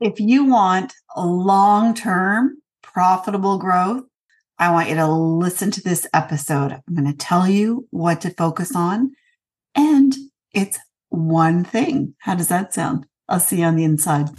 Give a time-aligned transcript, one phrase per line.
[0.00, 4.04] If you want long term profitable growth,
[4.58, 6.72] I want you to listen to this episode.
[6.72, 9.12] I'm going to tell you what to focus on,
[9.74, 10.16] and
[10.54, 10.78] it's
[11.10, 12.14] one thing.
[12.20, 13.04] How does that sound?
[13.28, 14.30] I'll see you on the inside.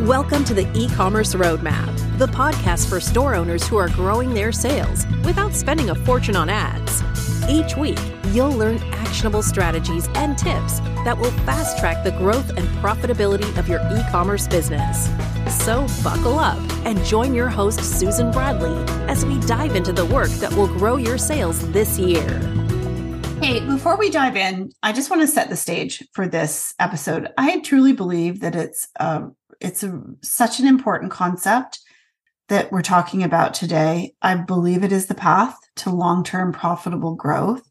[0.00, 4.52] Welcome to the e commerce roadmap, the podcast for store owners who are growing their
[4.52, 7.02] sales without spending a fortune on ads.
[7.48, 7.98] Each week,
[8.28, 13.68] you'll learn actionable strategies and tips that will fast track the growth and profitability of
[13.68, 15.10] your e commerce business.
[15.64, 18.76] So, buckle up and join your host, Susan Bradley,
[19.08, 22.40] as we dive into the work that will grow your sales this year.
[23.42, 27.28] Hey, before we dive in, I just want to set the stage for this episode.
[27.36, 29.26] I truly believe that it's uh,
[29.60, 31.80] it's a, such an important concept
[32.48, 34.14] that we're talking about today.
[34.22, 37.62] I believe it is the path to long term profitable growth.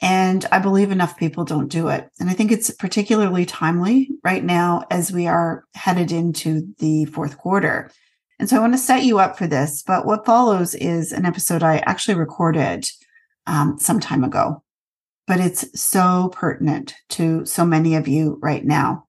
[0.00, 2.08] And I believe enough people don't do it.
[2.20, 7.36] And I think it's particularly timely right now as we are headed into the fourth
[7.36, 7.90] quarter.
[8.38, 9.82] And so I want to set you up for this.
[9.82, 12.88] But what follows is an episode I actually recorded
[13.46, 14.62] um, some time ago,
[15.26, 19.06] but it's so pertinent to so many of you right now.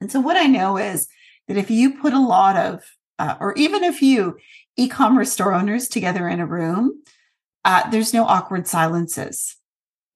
[0.00, 1.06] And so what I know is
[1.48, 2.82] that if you put a lot of
[3.18, 4.36] uh, or even a few
[4.76, 7.02] e-commerce store owners together in a room,
[7.64, 9.56] uh, there's no awkward silences.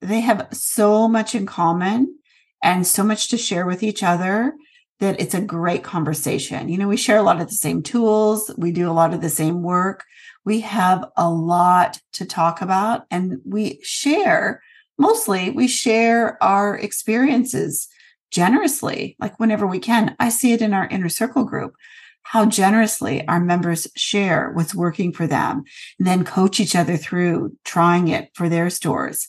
[0.00, 2.18] They have so much in common
[2.62, 4.54] and so much to share with each other
[5.00, 6.68] that it's a great conversation.
[6.68, 9.20] You know, we share a lot of the same tools, we do a lot of
[9.20, 10.04] the same work.
[10.44, 14.62] We have a lot to talk about and we share
[14.98, 17.88] mostly we share our experiences
[18.30, 20.14] generously like whenever we can.
[20.20, 21.74] I see it in our inner circle group
[22.22, 25.64] how generously our members share what's working for them
[25.98, 29.28] and then coach each other through trying it for their stores.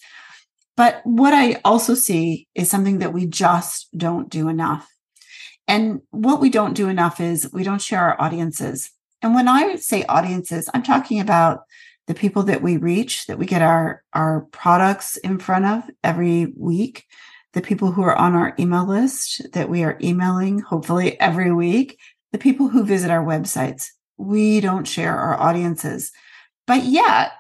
[0.75, 4.89] But what I also see is something that we just don't do enough.
[5.67, 8.91] And what we don't do enough is we don't share our audiences.
[9.22, 11.61] And when I say audiences, I'm talking about
[12.07, 16.53] the people that we reach, that we get our, our products in front of every
[16.57, 17.06] week,
[17.53, 21.97] the people who are on our email list that we are emailing, hopefully every week,
[22.33, 23.88] the people who visit our websites.
[24.17, 26.11] We don't share our audiences.
[26.67, 27.31] But yet,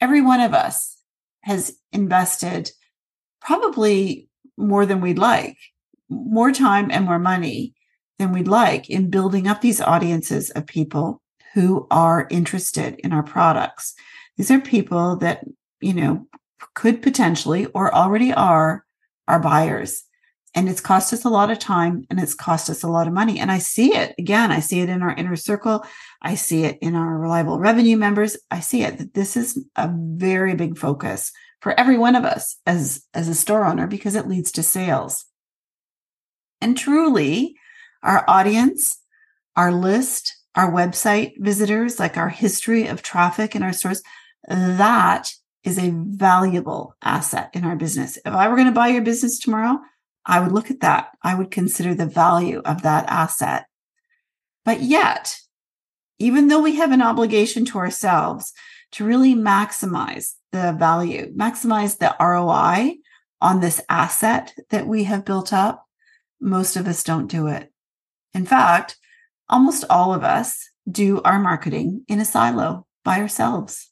[0.00, 0.96] every one of us
[1.42, 2.70] has invested
[3.42, 5.58] probably more than we'd like,
[6.08, 7.74] more time and more money
[8.18, 11.20] than we'd like in building up these audiences of people
[11.54, 13.94] who are interested in our products.
[14.36, 15.44] These are people that,
[15.80, 16.26] you know,
[16.74, 18.84] could potentially or already are
[19.26, 20.04] our buyers.
[20.54, 23.12] And it's cost us a lot of time and it's cost us a lot of
[23.12, 23.38] money.
[23.38, 24.50] And I see it again.
[24.50, 25.84] I see it in our inner circle.
[26.22, 28.36] I see it in our reliable revenue members.
[28.50, 32.56] I see it that this is a very big focus for every one of us
[32.66, 35.26] as, as a store owner because it leads to sales.
[36.60, 37.54] And truly,
[38.02, 38.98] our audience,
[39.54, 44.02] our list, our website visitors, like our history of traffic in our stores,
[44.48, 45.30] that
[45.64, 48.16] is a valuable asset in our business.
[48.24, 49.78] If I were going to buy your business tomorrow,
[50.28, 51.08] I would look at that.
[51.22, 53.66] I would consider the value of that asset.
[54.64, 55.38] But yet,
[56.18, 58.52] even though we have an obligation to ourselves
[58.92, 62.96] to really maximize the value, maximize the ROI
[63.40, 65.86] on this asset that we have built up,
[66.40, 67.72] most of us don't do it.
[68.34, 68.96] In fact,
[69.48, 73.90] almost all of us do our marketing in a silo by ourselves.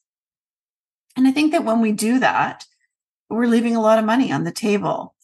[1.17, 2.67] And I think that when we do that,
[3.31, 5.16] we're leaving a lot of money on the table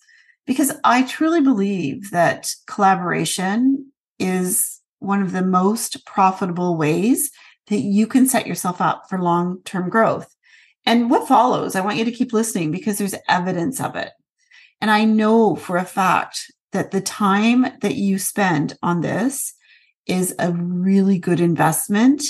[0.46, 7.30] because I truly believe that collaboration is one of the most profitable ways
[7.68, 10.34] that you can set yourself up for long term growth.
[10.84, 14.10] And what follows, I want you to keep listening because there's evidence of it.
[14.80, 19.54] And I know for a fact that the time that you spend on this
[20.06, 22.24] is a really good investment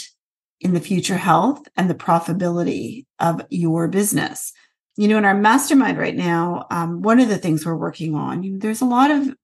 [0.60, 4.52] in the future health and the profitability of your business
[4.96, 8.58] you know, in our mastermind right now, um, one of the things we're working on,
[8.58, 9.34] there's a lot of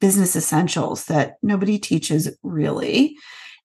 [0.00, 3.16] business essentials that nobody teaches really.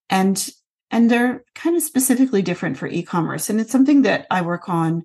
[0.10, 0.50] And
[0.90, 3.50] and they're kind of specifically different for e-commerce.
[3.50, 5.04] And it's something that I work on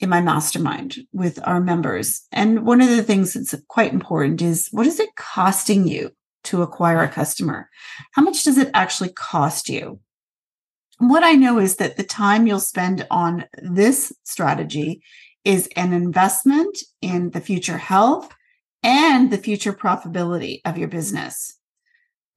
[0.00, 2.22] in my mastermind with our members.
[2.32, 6.12] And one of the things that's quite important is what is it costing you
[6.44, 7.68] to acquire a customer?
[8.12, 10.00] How much does it actually cost you?
[11.08, 15.02] what I know is that the time you'll spend on this strategy
[15.44, 18.32] is an investment in the future health
[18.82, 21.56] and the future profitability of your business.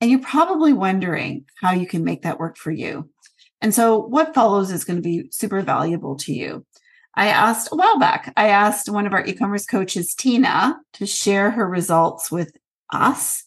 [0.02, 3.10] And you're probably wondering how you can make that work for you.
[3.62, 6.66] And so what follows is going to be super valuable to you.
[7.16, 11.06] I asked a while back, I asked one of our e commerce coaches, Tina, to
[11.06, 12.52] share her results with
[12.92, 13.44] us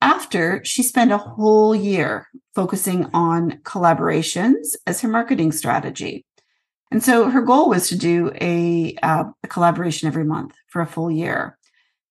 [0.00, 6.24] after she spent a whole year focusing on collaborations as her marketing strategy.
[6.90, 10.86] And so her goal was to do a, uh, a collaboration every month for a
[10.86, 11.56] full year.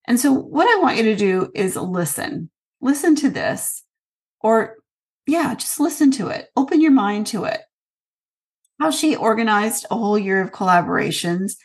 [0.08, 2.50] And so what I want you to do is listen,
[2.82, 3.84] listen to this,
[4.42, 4.78] or
[5.28, 7.62] yeah, just listen to it, open your mind to it.
[8.80, 11.58] How she organized a whole year of collaborations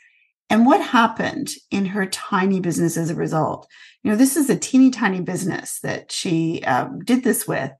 [0.50, 3.68] and what happened in her tiny business as a result.
[4.02, 7.70] You know, this is a teeny tiny business that she um, did this with.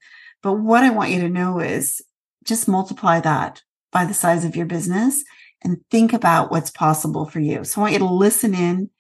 [0.42, 2.00] But what I want you to know is
[2.44, 3.62] just multiply that
[3.94, 5.24] by the size of your business
[5.62, 7.64] and think about what's possible for you.
[7.64, 8.90] So I want you to listen in.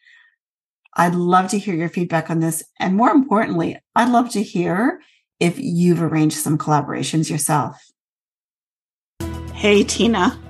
[0.96, 2.62] I'd love to hear your feedback on this.
[2.80, 5.00] And more importantly, I'd love to hear
[5.40, 7.76] if you've arranged some collaborations yourself.
[9.52, 10.40] Hey, Tina.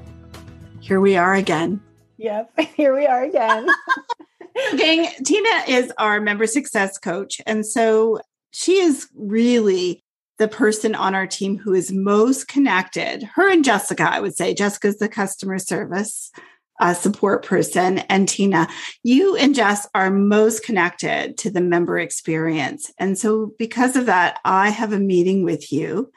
[0.78, 1.80] Here we are again.
[2.18, 3.66] Yep, here we are again.
[4.76, 7.40] Gang, Tina is our member success coach.
[7.46, 8.20] And so
[8.52, 10.03] she is really
[10.38, 14.54] the person on our team who is most connected, her and Jessica, I would say.
[14.54, 16.30] Jessica's the customer service
[16.80, 18.68] uh, support person, and Tina,
[19.02, 22.90] you and Jess are most connected to the member experience.
[22.98, 26.10] And so, because of that, I have a meeting with you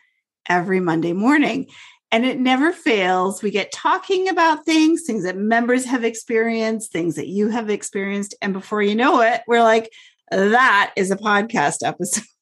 [0.50, 1.68] every Monday morning.
[2.10, 3.44] And it never fails.
[3.44, 8.34] We get talking about things, things that members have experienced, things that you have experienced.
[8.42, 9.92] And before you know it, we're like,
[10.32, 12.24] that is a podcast episode.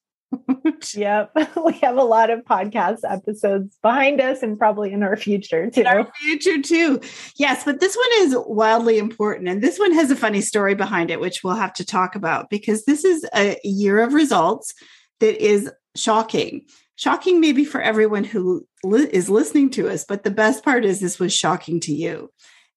[0.94, 1.34] yep.
[1.64, 5.80] We have a lot of podcast episodes behind us and probably in our future too.
[5.80, 7.00] In our future too.
[7.36, 9.48] Yes, but this one is wildly important.
[9.48, 12.50] And this one has a funny story behind it, which we'll have to talk about
[12.50, 14.74] because this is a year of results
[15.20, 16.66] that is shocking.
[16.96, 21.00] Shocking maybe for everyone who li- is listening to us, but the best part is
[21.00, 22.30] this was shocking to you.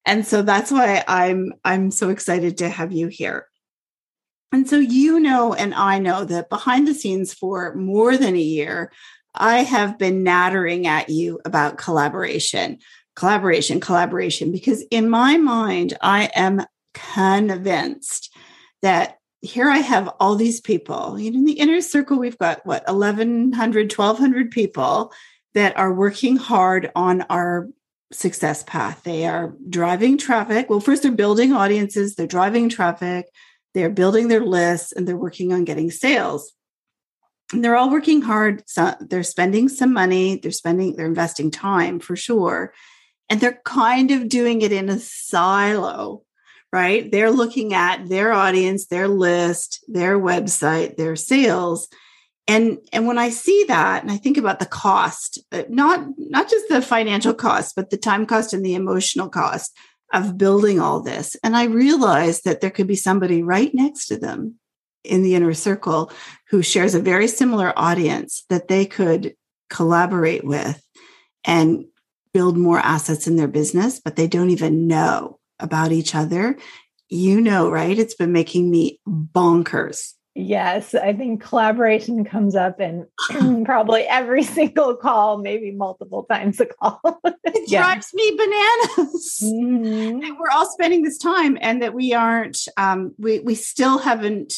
[0.06, 3.49] And so that's why I'm I'm so excited to have you here.
[4.52, 8.40] And so you know, and I know that behind the scenes for more than a
[8.40, 8.92] year,
[9.36, 12.80] I have been nattering at you about collaboration,
[13.16, 18.34] collaboration, collaboration, because in my mind, I am convinced
[18.82, 21.20] that here I have all these people.
[21.20, 25.14] You know, in the inner circle, we've got what, 1,100, 1,200 people
[25.54, 27.70] that are working hard on our
[28.12, 29.04] success path.
[29.04, 30.70] They are driving traffic.
[30.70, 33.28] Well, first, they're building audiences, they're driving traffic,
[33.80, 36.52] they're building their lists and they're working on getting sales.
[37.54, 38.62] And they're all working hard.
[38.68, 42.74] So they're spending some money, they're spending, they're investing time for sure.
[43.30, 46.24] And they're kind of doing it in a silo,
[46.74, 47.10] right?
[47.10, 51.88] They're looking at their audience, their list, their website, their sales.
[52.46, 56.50] And, and when I see that and I think about the cost, uh, not, not
[56.50, 59.78] just the financial cost, but the time cost and the emotional cost
[60.14, 61.36] of building all this.
[61.44, 64.56] And I realized that there could be somebody right next to them
[65.04, 66.12] in the inner circle
[66.50, 69.36] who shares a very similar audience that they could
[69.70, 70.82] collaborate with
[71.46, 71.86] and
[72.34, 76.58] build more assets in their business, but they don't even know about each other.
[77.08, 77.98] You know, right?
[77.98, 83.08] It's been making me bonkers Yes, I think collaboration comes up in
[83.66, 87.02] probably every single call, maybe multiple times a call.
[87.26, 87.82] it yeah.
[87.82, 89.40] drives me bananas.
[89.44, 90.36] Mm-hmm.
[90.40, 94.54] we're all spending this time and that we aren't, um, we, we still haven't,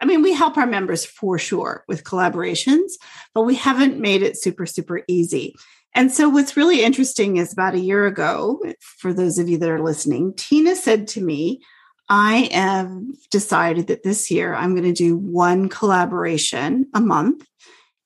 [0.00, 2.92] I mean, we help our members for sure with collaborations,
[3.34, 5.54] but we haven't made it super, super easy.
[5.94, 9.70] And so, what's really interesting is about a year ago, for those of you that
[9.70, 11.62] are listening, Tina said to me,
[12.08, 12.90] I have
[13.30, 17.46] decided that this year I'm going to do one collaboration a month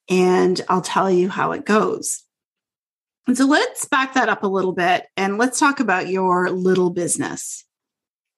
[0.09, 2.23] and I'll tell you how it goes.
[3.26, 6.90] And so let's back that up a little bit and let's talk about your little
[6.90, 7.64] business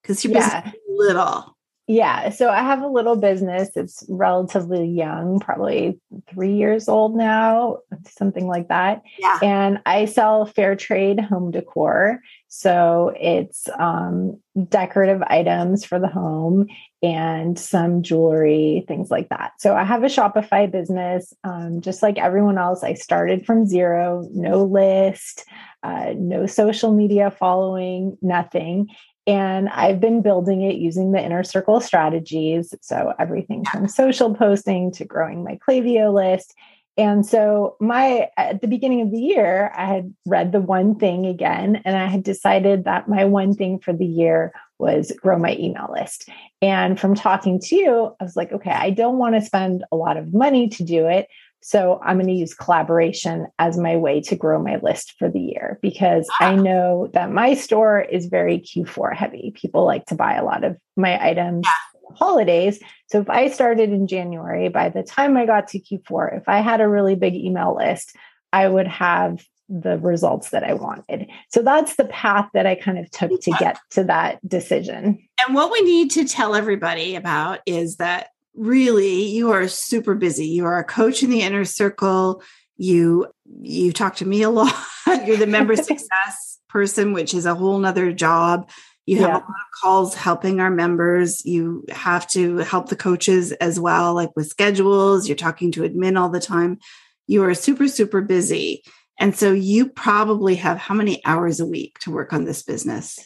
[0.02, 0.62] because your yeah.
[0.62, 1.56] business little.
[1.86, 2.30] Yeah.
[2.30, 3.76] So I have a little business.
[3.76, 9.02] It's relatively young, probably three years old now, something like that.
[9.18, 9.38] Yeah.
[9.42, 12.20] And I sell fair trade home decor.
[12.48, 14.38] So it's um,
[14.68, 16.66] decorative items for the home
[17.02, 19.52] and some jewelry, things like that.
[19.58, 21.32] So I have a Shopify business.
[21.44, 25.44] Um, just like everyone else, I started from zero, no list,
[25.82, 28.88] uh, no social media following, nothing.
[29.26, 32.74] And I've been building it using the inner circle strategies.
[32.80, 36.54] So everything from social posting to growing my Klaviyo list.
[37.00, 41.24] And so my at the beginning of the year, I had read the one thing
[41.24, 45.56] again, and I had decided that my one thing for the year was grow my
[45.58, 46.28] email list.
[46.60, 49.96] And from talking to you, I was like, okay, I don't want to spend a
[49.96, 51.28] lot of money to do it.
[51.62, 55.40] So I'm going to use collaboration as my way to grow my list for the
[55.40, 56.56] year because I ah.
[56.56, 59.52] know that my store is very Q4 heavy.
[59.54, 61.66] People like to buy a lot of my items
[62.14, 62.80] holidays.
[63.08, 66.60] So if I started in January, by the time I got to Q4, if I
[66.60, 68.14] had a really big email list,
[68.52, 71.28] I would have the results that I wanted.
[71.48, 75.18] So that's the path that I kind of took to get to that decision.
[75.46, 80.46] And what we need to tell everybody about is that really you are super busy.
[80.46, 82.42] You are a coach in the inner circle.
[82.76, 83.28] You
[83.60, 84.74] you talk to me a lot.
[85.06, 88.68] You're the member success person, which is a whole nother job.
[89.06, 89.34] You have yeah.
[89.34, 91.44] a lot of calls helping our members.
[91.44, 95.26] You have to help the coaches as well, like with schedules.
[95.28, 96.78] You're talking to admin all the time.
[97.26, 98.82] You are super, super busy.
[99.18, 103.18] And so you probably have how many hours a week to work on this business?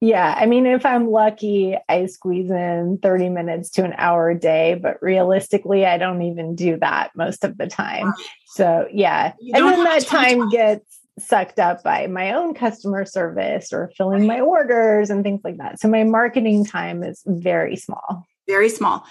[0.00, 0.34] Yeah.
[0.36, 4.74] I mean, if I'm lucky, I squeeze in 30 minutes to an hour a day,
[4.74, 8.12] but realistically, I don't even do that most of the time.
[8.46, 9.34] So, yeah.
[9.54, 14.40] And then that time gets sucked up by my own customer service or filling my
[14.40, 15.80] orders and things like that.
[15.80, 18.26] So my marketing time is very small.
[18.48, 19.04] Very small.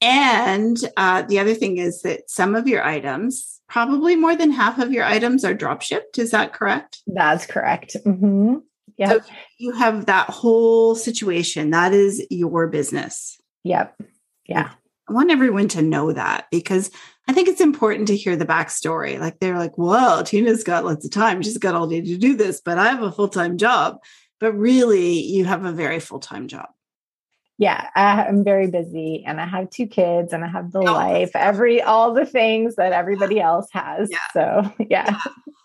[0.00, 4.78] And uh, the other thing is that some of your items, probably more than half
[4.78, 6.18] of your items, are drop shipped.
[6.18, 7.00] Is that correct?
[7.06, 7.96] That's correct.
[8.04, 8.56] Mm-hmm.
[8.98, 9.08] Yeah.
[9.08, 9.20] So
[9.58, 11.70] you have that whole situation.
[11.70, 13.40] That is your business.
[13.64, 14.00] Yep.
[14.46, 14.70] Yeah.
[15.08, 16.90] I want everyone to know that because
[17.28, 19.18] I think it's important to hear the backstory.
[19.18, 21.42] Like they're like, "Well, Tina's got lots of time.
[21.42, 23.98] She's got all day to do this, but I have a full time job.
[24.38, 26.68] But really, you have a very full time job.
[27.58, 31.30] Yeah, I'm very busy and I have two kids and I have the oh, life,
[31.34, 34.10] every, all the things that everybody else has.
[34.10, 34.18] Yeah.
[34.32, 35.04] So, yeah.
[35.10, 35.20] yeah.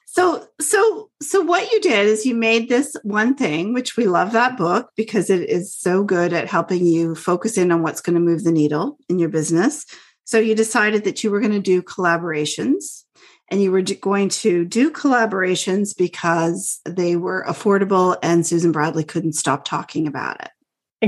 [0.05, 4.31] So, so, so what you did is you made this one thing, which we love
[4.33, 8.15] that book because it is so good at helping you focus in on what's going
[8.15, 9.85] to move the needle in your business
[10.25, 13.03] so you decided that you were going to do collaborations
[13.49, 19.33] and you were going to do collaborations because they were affordable and Susan Bradley couldn't
[19.33, 20.49] stop talking about it.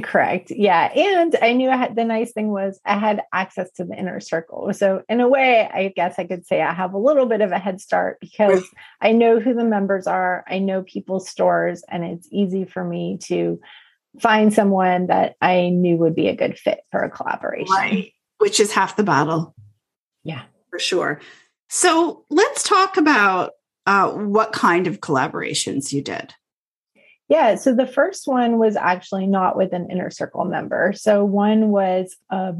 [0.02, 0.50] Correct.
[0.50, 0.92] Yeah.
[0.92, 4.20] And I knew I had the nice thing was I had access to the inner
[4.20, 4.74] circle.
[4.74, 7.52] So, in a way, I guess I could say I have a little bit of
[7.52, 8.68] a head start because
[9.02, 13.20] I know who the members are, I know people's stores, and it's easy for me
[13.26, 13.62] to
[14.20, 17.76] find someone that I knew would be a good fit for a collaboration.
[17.76, 19.56] Right which is half the battle.
[20.26, 21.22] Yeah, for sure.
[21.70, 23.52] So let's talk about
[23.86, 26.34] uh, what kind of collaborations you did.
[27.30, 30.92] Yeah, so the first one was actually not with an inner circle member.
[30.94, 32.52] So one was a,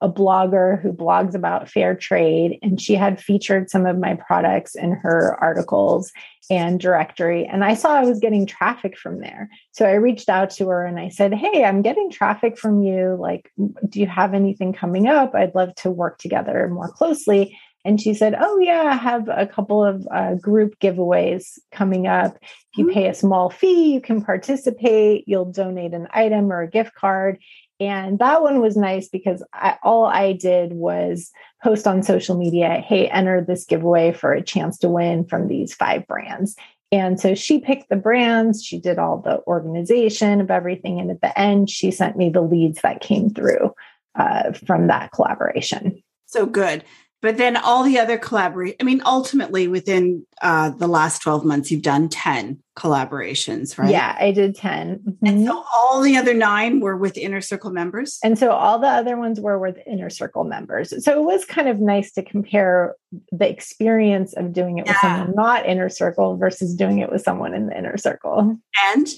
[0.00, 4.74] a blogger who blogs about fair trade, and she had featured some of my products
[4.74, 6.10] in her articles
[6.50, 7.46] and directory.
[7.46, 9.48] And I saw I was getting traffic from there.
[9.72, 13.16] So I reached out to her and I said, Hey, I'm getting traffic from you.
[13.18, 13.52] Like,
[13.88, 15.34] do you have anything coming up?
[15.34, 17.56] I'd love to work together more closely.
[17.84, 22.36] And she said, Oh, yeah, I have a couple of uh, group giveaways coming up.
[22.42, 22.94] If you mm-hmm.
[22.94, 25.24] pay a small fee, you can participate.
[25.26, 27.38] You'll donate an item or a gift card.
[27.80, 31.32] And that one was nice because I, all I did was
[31.64, 35.74] post on social media, hey, enter this giveaway for a chance to win from these
[35.74, 36.56] five brands.
[36.92, 41.00] And so she picked the brands, she did all the organization of everything.
[41.00, 43.74] And at the end, she sent me the leads that came through
[44.14, 46.02] uh, from that collaboration.
[46.26, 46.84] So good
[47.22, 51.70] but then all the other collaborate i mean ultimately within uh, the last 12 months
[51.70, 53.90] you've done 10 collaborations right?
[53.90, 55.26] Yeah i did 10 mm-hmm.
[55.26, 58.18] and so all the other nine were with inner circle members?
[58.22, 60.92] And so all the other ones were with inner circle members.
[61.04, 62.94] So it was kind of nice to compare
[63.32, 65.16] the experience of doing it with yeah.
[65.16, 68.58] someone not inner circle versus doing it with someone in the inner circle.
[68.94, 69.08] And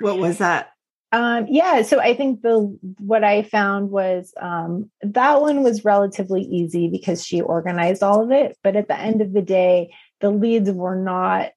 [0.00, 0.71] what was that
[1.12, 6.40] um, yeah, so I think the what I found was um, that one was relatively
[6.42, 8.56] easy because she organized all of it.
[8.64, 11.50] But at the end of the day, the leads were not.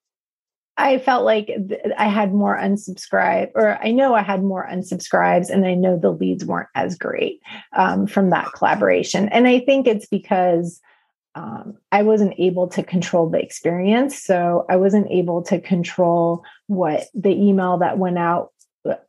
[0.77, 5.50] I felt like th- I had more unsubscribe, or I know I had more unsubscribes,
[5.50, 7.39] and I know the leads weren't as great
[7.77, 9.29] um, from that collaboration.
[9.29, 10.81] And I think it's because
[11.35, 14.21] um, I wasn't able to control the experience.
[14.21, 18.51] So I wasn't able to control what the email that went out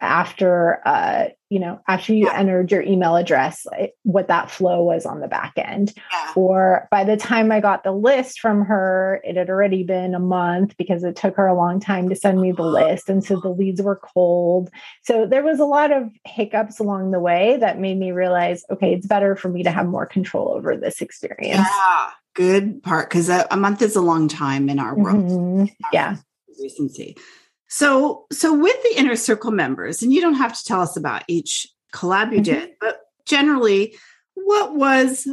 [0.00, 2.38] after uh, you know after you yeah.
[2.38, 3.66] entered your email address
[4.02, 5.92] what that flow was on the back end.
[6.12, 6.32] Yeah.
[6.34, 10.20] or by the time i got the list from her it had already been a
[10.20, 13.08] month because it took her a long time to send me the list.
[13.08, 14.70] And so the leads were cold.
[15.02, 18.94] So there was a lot of hiccups along the way that made me realize okay
[18.94, 21.66] it's better for me to have more control over this experience.
[21.68, 22.10] Yeah.
[22.34, 25.24] Good part because a, a, month is a long time in our world.
[25.24, 25.64] Mm-hmm.
[25.92, 26.16] yeah.
[26.60, 27.16] Recency
[27.68, 31.24] so, so with the inner circle members, and you don't have to tell us about
[31.28, 32.42] each collab you mm-hmm.
[32.42, 33.96] did, but generally,
[34.34, 35.28] what was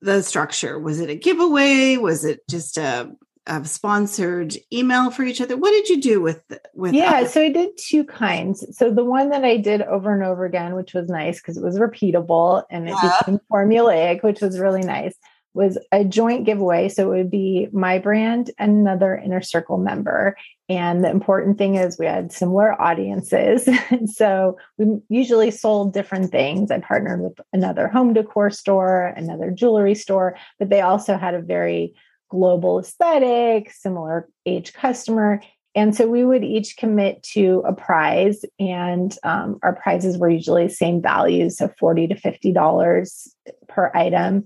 [0.00, 0.78] the structure?
[0.78, 1.96] Was it a giveaway?
[1.96, 3.10] Was it just a
[3.46, 5.56] a sponsored email for each other?
[5.56, 6.42] What did you do with
[6.74, 6.94] with?
[6.94, 8.64] Yeah, so I did two kinds.
[8.76, 11.62] So the one that I did over and over again, which was nice because it
[11.62, 13.18] was repeatable and it yeah.
[13.20, 15.14] became formulaic, which was really nice,
[15.52, 16.88] was a joint giveaway.
[16.88, 20.36] So it would be my brand and another inner circle member.
[20.68, 23.68] And the important thing is we had similar audiences.
[24.14, 26.70] so we usually sold different things.
[26.70, 31.42] I partnered with another home decor store, another jewelry store, but they also had a
[31.42, 31.94] very
[32.30, 35.40] global aesthetic, similar age customer.
[35.74, 40.68] And so we would each commit to a prize, and um, our prizes were usually
[40.68, 43.34] same values, so forty to fifty dollars
[43.68, 44.44] per item.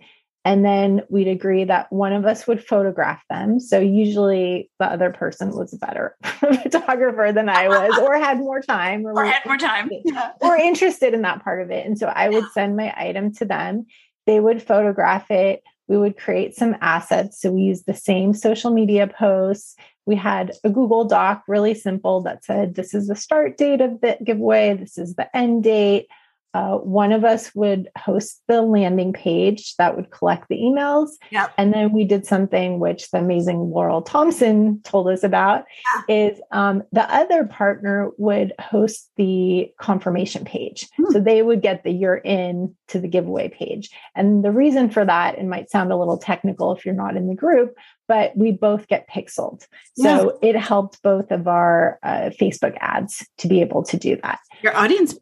[0.49, 3.61] And then we'd agree that one of us would photograph them.
[3.61, 8.63] So usually the other person was a better photographer than I was, or had more
[8.63, 10.31] time, or, or had more time, yeah.
[10.41, 11.85] or interested in that part of it.
[11.85, 13.85] And so I would send my item to them.
[14.25, 17.41] They would photograph it we would create some assets.
[17.41, 19.75] So we used the same social media posts.
[20.05, 24.03] We had a Google Doc, really simple, that said, this is the start date of
[24.03, 26.09] the giveaway, this is the end date.
[26.55, 31.11] Uh, one of us would host the landing page that would collect the emails.
[31.31, 31.53] Yep.
[31.59, 35.65] And then we did something which the amazing Laurel Thompson told us about
[36.09, 36.31] yeah.
[36.31, 40.89] is um, the other partner would host the confirmation page.
[40.97, 41.13] Hmm.
[41.13, 43.91] So they would get the you're in to the giveaway page.
[44.15, 47.29] And the reason for that, it might sound a little technical if you're not in
[47.29, 47.75] the group,
[48.07, 49.67] but we both get pixeled.
[49.97, 50.51] So yeah.
[50.51, 54.39] it helped both of our uh, Facebook ads to be able to do that.
[54.63, 55.15] Your audience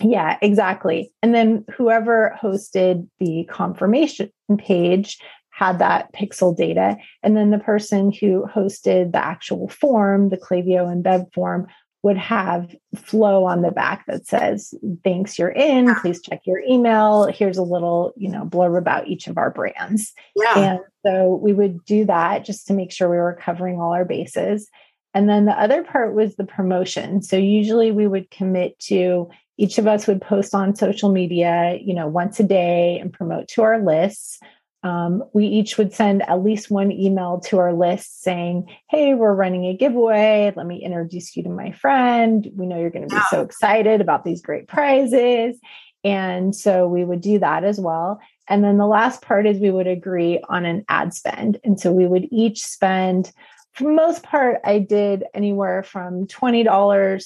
[0.00, 1.12] yeah, exactly.
[1.22, 5.18] And then whoever hosted the confirmation page
[5.50, 6.96] had that pixel data.
[7.22, 11.66] And then the person who hosted the actual form, the Klaviyo embed form,
[12.02, 14.72] would have flow on the back that says,
[15.04, 15.94] thanks, you're in.
[15.96, 17.26] Please check your email.
[17.26, 20.14] Here's a little, you know, blurb about each of our brands.
[20.34, 20.58] Yeah.
[20.58, 24.06] And so we would do that just to make sure we were covering all our
[24.06, 24.70] bases.
[25.12, 27.20] And then the other part was the promotion.
[27.20, 29.28] So usually we would commit to
[29.60, 33.46] each of us would post on social media, you know, once a day and promote
[33.48, 34.38] to our lists.
[34.82, 39.34] Um, we each would send at least one email to our list saying, Hey, we're
[39.34, 40.50] running a giveaway.
[40.56, 42.50] Let me introduce you to my friend.
[42.54, 45.58] We know you're going to be so excited about these great prizes.
[46.04, 48.18] And so we would do that as well.
[48.48, 51.60] And then the last part is we would agree on an ad spend.
[51.62, 53.30] And so we would each spend
[53.72, 56.64] for the most part, I did anywhere from $20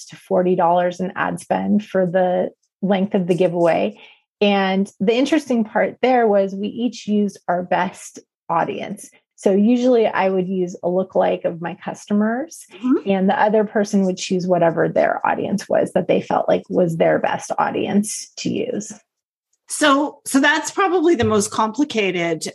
[0.09, 3.99] to $40 in ad spend for the length of the giveaway.
[4.41, 9.09] And the interesting part there was we each used our best audience.
[9.35, 13.09] So usually I would use a lookalike of my customers, mm-hmm.
[13.09, 16.97] and the other person would choose whatever their audience was that they felt like was
[16.97, 18.93] their best audience to use.
[19.67, 22.53] So, so that's probably the most complicated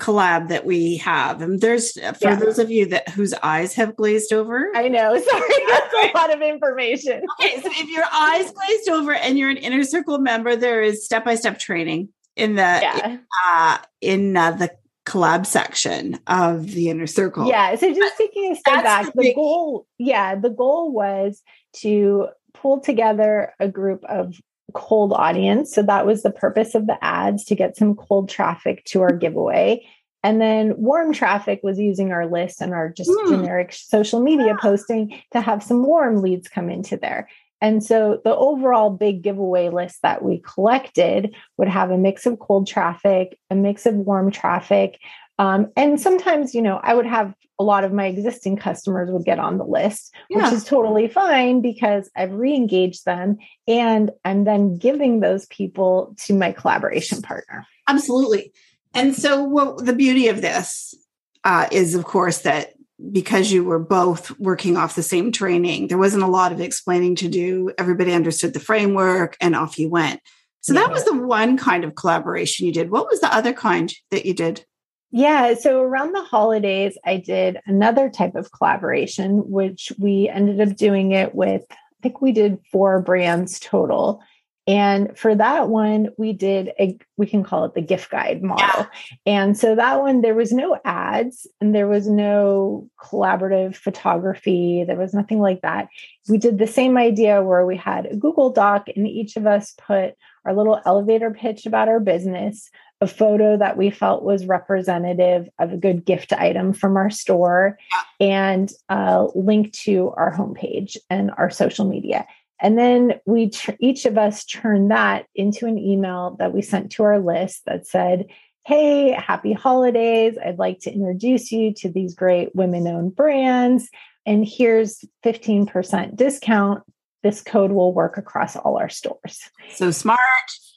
[0.00, 1.42] collab that we have.
[1.42, 2.34] And there's for yeah.
[2.34, 4.70] those of you that whose eyes have glazed over.
[4.74, 5.18] I know.
[5.30, 7.22] Sorry, that's a lot of information.
[7.40, 11.04] Okay, so if your eyes glazed over and you're an inner circle member, there is
[11.04, 13.18] step by step training in the yeah.
[13.46, 14.70] uh, in uh, the
[15.06, 17.46] collab section of the inner circle.
[17.46, 17.74] Yeah.
[17.76, 21.42] So just taking a step back, the, the goal, yeah, the goal was
[21.76, 24.40] to pull together a group of
[24.74, 25.74] cold audience.
[25.74, 29.12] So that was the purpose of the ads to get some cold traffic to our
[29.12, 29.86] giveaway.
[30.22, 33.28] And then warm traffic was using our list and our just mm.
[33.28, 37.28] generic social media posting to have some warm leads come into there.
[37.62, 42.38] And so the overall big giveaway list that we collected would have a mix of
[42.38, 44.98] cold traffic, a mix of warm traffic,
[45.40, 49.24] um, and sometimes, you know, I would have a lot of my existing customers would
[49.24, 50.44] get on the list, yeah.
[50.44, 56.34] which is totally fine because I've re-engaged them and I'm then giving those people to
[56.34, 57.66] my collaboration partner.
[57.88, 58.52] Absolutely.
[58.92, 60.94] And so what the beauty of this
[61.42, 62.74] uh, is, of course, that
[63.10, 67.14] because you were both working off the same training, there wasn't a lot of explaining
[67.16, 67.72] to do.
[67.78, 70.20] Everybody understood the framework and off you went.
[70.60, 70.80] So yeah.
[70.80, 72.90] that was the one kind of collaboration you did.
[72.90, 74.66] What was the other kind that you did?
[75.12, 75.54] Yeah.
[75.54, 81.12] So around the holidays, I did another type of collaboration, which we ended up doing
[81.12, 84.22] it with, I think we did four brands total.
[84.66, 88.66] And for that one, we did a, we can call it the gift guide model.
[88.66, 88.86] Yeah.
[89.26, 94.84] And so that one, there was no ads and there was no collaborative photography.
[94.86, 95.88] There was nothing like that.
[96.28, 99.74] We did the same idea where we had a Google Doc and each of us
[99.86, 102.70] put our little elevator pitch about our business,
[103.00, 107.78] a photo that we felt was representative of a good gift item from our store,
[108.18, 112.26] and a link to our homepage and our social media.
[112.60, 117.04] And then we each of us turned that into an email that we sent to
[117.04, 118.26] our list that said,
[118.66, 120.36] hey, happy holidays.
[120.44, 123.88] I'd like to introduce you to these great women owned brands.
[124.26, 126.82] And here's 15% discount.
[127.22, 129.40] This code will work across all our stores.
[129.72, 130.18] So smart.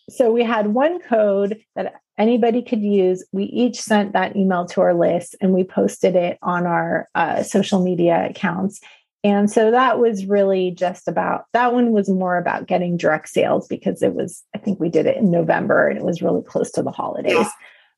[0.10, 3.26] So we had one code that anybody could use.
[3.32, 7.44] We each sent that email to our list and we posted it on our uh,
[7.44, 8.80] social media accounts.
[9.24, 13.68] And so that was really just about that one was more about getting direct sales
[13.68, 16.72] because it was, I think we did it in November and it was really close
[16.72, 17.34] to the holidays.
[17.34, 17.50] Yeah.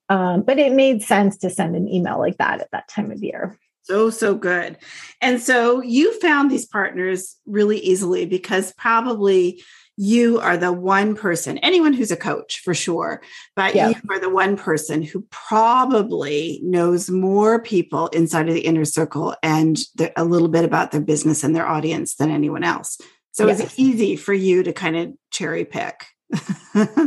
[0.07, 3.23] Um, but it made sense to send an email like that at that time of
[3.23, 3.57] year.
[3.81, 4.77] So, so good.
[5.21, 9.63] And so you found these partners really easily because probably
[9.97, 13.21] you are the one person, anyone who's a coach for sure,
[13.55, 13.89] but yeah.
[13.89, 19.35] you are the one person who probably knows more people inside of the inner circle
[19.41, 22.99] and the, a little bit about their business and their audience than anyone else.
[23.31, 23.59] So yes.
[23.59, 26.05] it's easy for you to kind of cherry pick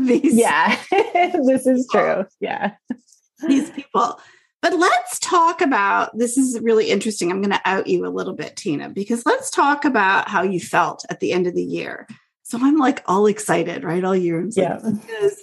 [0.01, 0.35] these.
[0.35, 2.27] Yeah, this is true.
[2.41, 2.73] Yeah.
[3.47, 4.21] These people.
[4.61, 7.31] But let's talk about this is really interesting.
[7.31, 10.59] I'm going to out you a little bit, Tina, because let's talk about how you
[10.59, 12.09] felt at the end of the year.
[12.49, 14.03] So I'm like all excited, right?
[14.03, 14.41] All year.
[14.41, 14.79] I'm yeah.
[14.83, 14.95] like,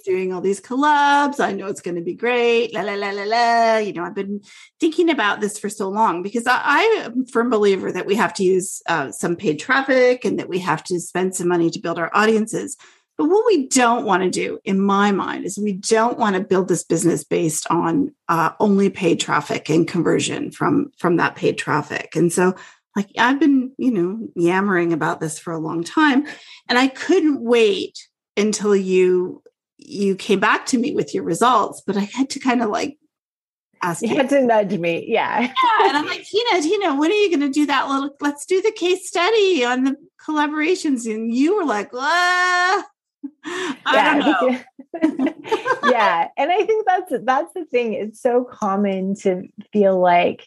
[0.04, 1.38] doing all these collabs.
[1.38, 2.74] I know it's going to be great.
[2.74, 3.76] La, la, la, la, la.
[3.76, 4.40] You know, I've been
[4.80, 8.16] thinking about this for so long because I, I am a firm believer that we
[8.16, 11.70] have to use uh, some paid traffic and that we have to spend some money
[11.70, 12.76] to build our audiences.
[13.16, 16.42] But what we don't want to do, in my mind, is we don't want to
[16.42, 21.56] build this business based on uh, only paid traffic and conversion from from that paid
[21.56, 22.16] traffic.
[22.16, 22.56] And so
[22.96, 26.26] like I've been, you know, yammering about this for a long time
[26.68, 29.42] and I couldn't wait until you
[29.76, 32.98] you came back to me with your results, but I had to kind of like
[33.82, 34.08] ask you.
[34.08, 35.04] You had to nudge me.
[35.06, 35.40] Yeah.
[35.40, 35.52] yeah.
[35.82, 38.62] And I'm like, Tina, Tina, when are you going to do that little, let's do
[38.62, 41.06] the case study on the collaborations.
[41.12, 42.86] And you were like, ah,
[43.44, 44.62] I yeah.
[45.84, 46.28] yeah.
[46.36, 47.92] And I think that's, that's the thing.
[47.92, 50.46] It's so common to feel like,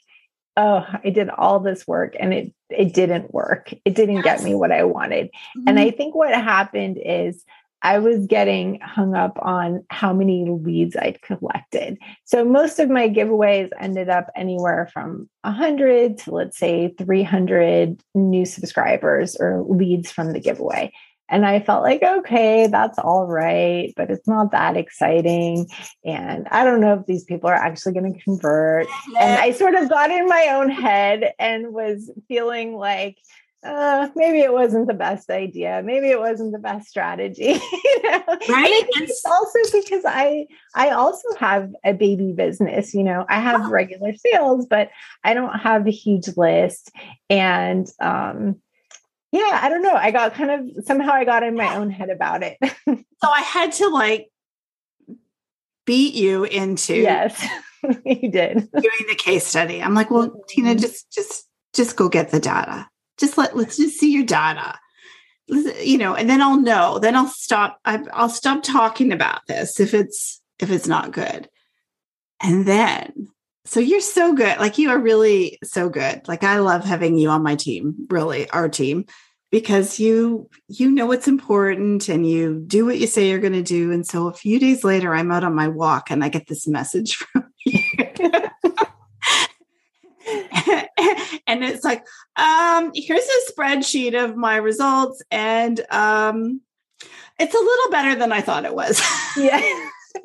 [0.58, 3.74] oh, I did all this work and it it didn't work.
[3.86, 4.24] It didn't yes.
[4.24, 5.28] get me what I wanted.
[5.28, 5.68] Mm-hmm.
[5.68, 7.44] And I think what happened is
[7.82, 11.98] I was getting hung up on how many leads I'd collected.
[12.26, 18.46] So most of my giveaways ended up anywhere from 100 to let's say 300 new
[18.46, 20.92] subscribers or leads from the giveaway.
[21.30, 25.68] And I felt like, okay, that's all right, but it's not that exciting.
[26.04, 28.88] And I don't know if these people are actually going to convert.
[29.20, 33.18] And I sort of got in my own head and was feeling like,
[33.62, 35.82] uh, maybe it wasn't the best idea.
[35.84, 37.60] Maybe it wasn't the best strategy.
[37.72, 38.24] you know?
[38.48, 38.84] Right.
[38.96, 42.94] And it's also because I I also have a baby business.
[42.94, 43.70] You know, I have oh.
[43.70, 44.90] regular sales, but
[45.24, 46.92] I don't have a huge list.
[47.30, 48.62] And um,
[49.32, 49.94] yeah, I don't know.
[49.94, 52.58] I got kind of somehow I got in my own head about it.
[52.88, 54.30] so I had to like
[55.86, 57.46] beat you into yes,
[58.06, 59.82] you did doing the case study.
[59.82, 60.80] I'm like, well, Tina, mm-hmm.
[60.80, 62.88] just just just go get the data.
[63.18, 64.78] Just let let's just see your data.
[65.48, 67.00] You know, and then I'll know.
[67.00, 67.80] Then I'll stop.
[67.86, 71.50] I'll stop talking about this if it's if it's not good.
[72.42, 73.30] And then
[73.70, 74.58] so you're so good.
[74.58, 76.28] Like you are really so good.
[76.28, 79.06] Like I love having you on my team, really, our team,
[79.52, 83.62] because you you know what's important and you do what you say you're going to
[83.62, 83.92] do.
[83.92, 86.68] And so a few days later I'm out on my walk and I get this
[86.68, 87.80] message from you.
[91.46, 92.04] and it's like,
[92.38, 96.62] um, here's a spreadsheet of my results and um
[97.38, 99.00] it's a little better than I thought it was.
[99.38, 99.62] yeah.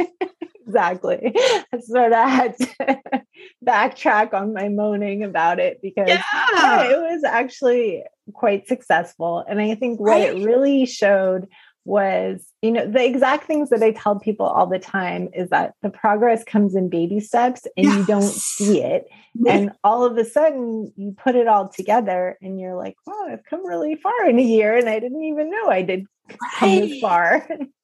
[0.75, 1.33] exactly.
[1.73, 3.23] I sort of had to
[3.65, 6.23] backtrack on my moaning about it because yeah.
[6.53, 9.45] Yeah, it was actually quite successful.
[9.49, 10.37] And I think what right.
[10.37, 11.49] it really showed
[11.87, 15.75] was, you know, the exact things that I tell people all the time is that
[15.83, 17.97] the progress comes in baby steps and yes.
[17.99, 19.07] you don't see it.
[19.47, 23.45] And all of a sudden you put it all together and you're like, wow, I've
[23.45, 26.89] come really far in a year and I didn't even know I did come right.
[26.89, 27.49] this far.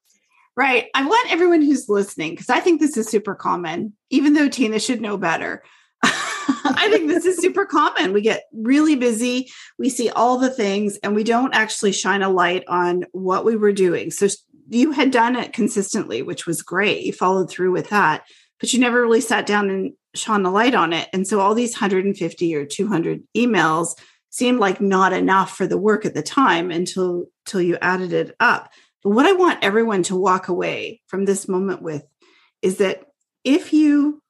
[0.56, 0.86] Right.
[0.94, 4.78] I want everyone who's listening, because I think this is super common, even though Tina
[4.78, 5.62] should know better.
[6.02, 8.12] I think this is super common.
[8.12, 12.28] We get really busy, we see all the things, and we don't actually shine a
[12.28, 14.10] light on what we were doing.
[14.10, 14.28] So
[14.68, 17.02] you had done it consistently, which was great.
[17.02, 18.24] You followed through with that,
[18.58, 21.08] but you never really sat down and shone a light on it.
[21.12, 23.96] And so all these 150 or 200 emails
[24.30, 28.36] seemed like not enough for the work at the time until, until you added it
[28.38, 28.70] up.
[29.02, 32.04] But what I want everyone to walk away from this moment with
[32.62, 33.04] is that
[33.44, 34.22] if you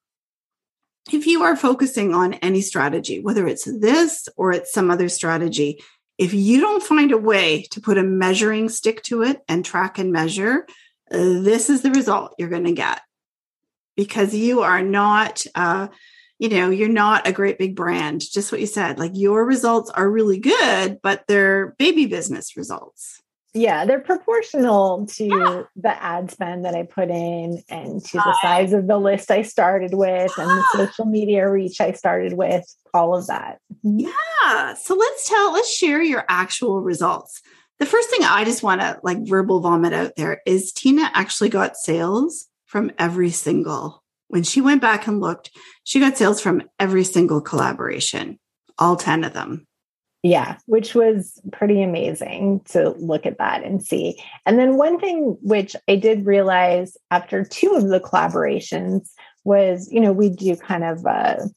[1.13, 5.83] if you are focusing on any strategy, whether it's this or it's some other strategy,
[6.19, 9.99] if you don't find a way to put a measuring stick to it and track
[9.99, 10.67] and measure,
[11.11, 13.01] this is the result you're going to get.
[13.97, 15.89] because you are not uh,
[16.39, 18.23] you know, you're not a great big brand.
[18.23, 18.99] Just what you said.
[18.99, 23.21] Like your results are really good, but they're baby business results.
[23.53, 25.63] Yeah, they're proportional to yeah.
[25.75, 29.43] the ad spend that I put in and to the size of the list I
[29.43, 33.59] started with and the social media reach I started with, all of that.
[33.85, 34.09] Mm-hmm.
[34.09, 34.75] Yeah.
[34.75, 37.43] So let's tell, let's share your actual results.
[37.81, 41.49] The first thing I just want to like verbal vomit out there is Tina actually
[41.49, 45.51] got sales from every single when she went back and looked,
[45.83, 48.39] she got sales from every single collaboration,
[48.79, 49.67] all 10 of them.
[50.23, 54.23] Yeah, which was pretty amazing to look at that and see.
[54.45, 59.09] And then one thing which I did realize after two of the collaborations
[59.45, 61.49] was, you know, we do kind of a,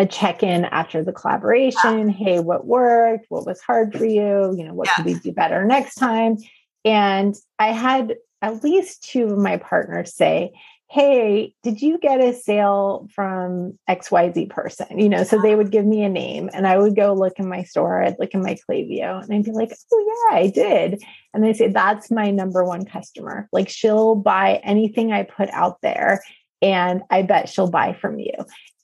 [0.00, 2.08] a check-in after the collaboration.
[2.08, 2.14] Yeah.
[2.14, 3.26] Hey, what worked?
[3.28, 4.52] What was hard for you?
[4.56, 4.94] You know, what yeah.
[4.94, 6.38] could we do better next time?
[6.84, 10.52] And I had at least two of my partners say,
[10.92, 14.98] hey, did you get a sale from XYZ person?
[14.98, 17.48] You know, so they would give me a name and I would go look in
[17.48, 21.02] my store, I'd look in my Klaviyo and I'd be like, oh, yeah, I did.
[21.32, 23.48] And they say, that's my number one customer.
[23.52, 26.20] Like she'll buy anything I put out there
[26.62, 28.32] and I bet she'll buy from you.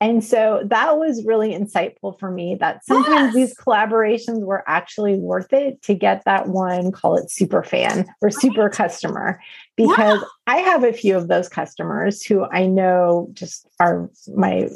[0.01, 3.35] And so that was really insightful for me that sometimes yes.
[3.35, 8.31] these collaborations were actually worth it to get that one, call it super fan or
[8.31, 8.73] super right.
[8.73, 9.41] customer,
[9.77, 10.27] because yeah.
[10.47, 14.69] I have a few of those customers who I know just are my,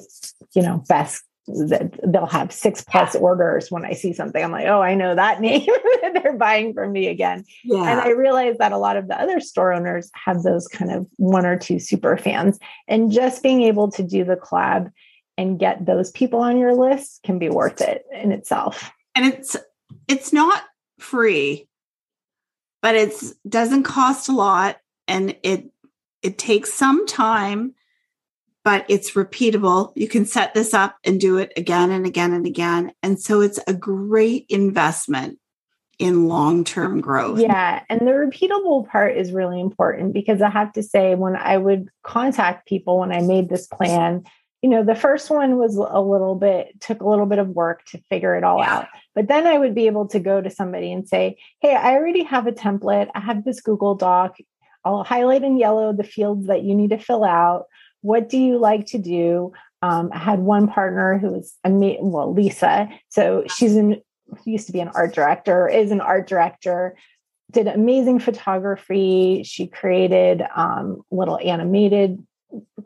[0.55, 4.43] you know, best they'll have six plus orders when I see something.
[4.43, 5.67] I'm like, oh, I know that name.
[6.15, 7.45] They're buying from me again.
[7.65, 7.83] Yeah.
[7.83, 11.07] And I realize that a lot of the other store owners have those kind of
[11.17, 12.59] one or two super fans.
[12.87, 14.91] And just being able to do the collab
[15.37, 18.93] and get those people on your list can be worth it in itself.
[19.15, 19.57] And it's
[20.09, 20.63] it's not
[20.99, 21.69] free,
[22.81, 24.79] but it's doesn't cost a lot
[25.09, 25.71] and it
[26.23, 27.75] it takes some time
[28.65, 29.93] but it's repeatable.
[29.97, 32.93] You can set this up and do it again and again and again.
[33.03, 35.39] And so it's a great investment
[35.99, 37.39] in long term growth.
[37.39, 37.83] Yeah.
[37.89, 41.89] And the repeatable part is really important because I have to say, when I would
[42.03, 44.25] contact people when I made this plan,
[44.63, 47.85] you know, the first one was a little bit, took a little bit of work
[47.87, 48.79] to figure it all yeah.
[48.79, 48.87] out.
[49.15, 52.23] But then I would be able to go to somebody and say, Hey, I already
[52.25, 53.09] have a template.
[53.15, 54.37] I have this Google Doc.
[54.85, 57.67] I'll highlight in yellow the fields that you need to fill out.
[58.03, 59.53] What do you like to do?
[59.81, 62.89] Um, I had one partner who was, amazing, well, Lisa.
[63.09, 64.01] So she's in,
[64.45, 66.95] used to be an art director, is an art director
[67.53, 69.43] did amazing photography.
[69.45, 72.19] She created um, little animated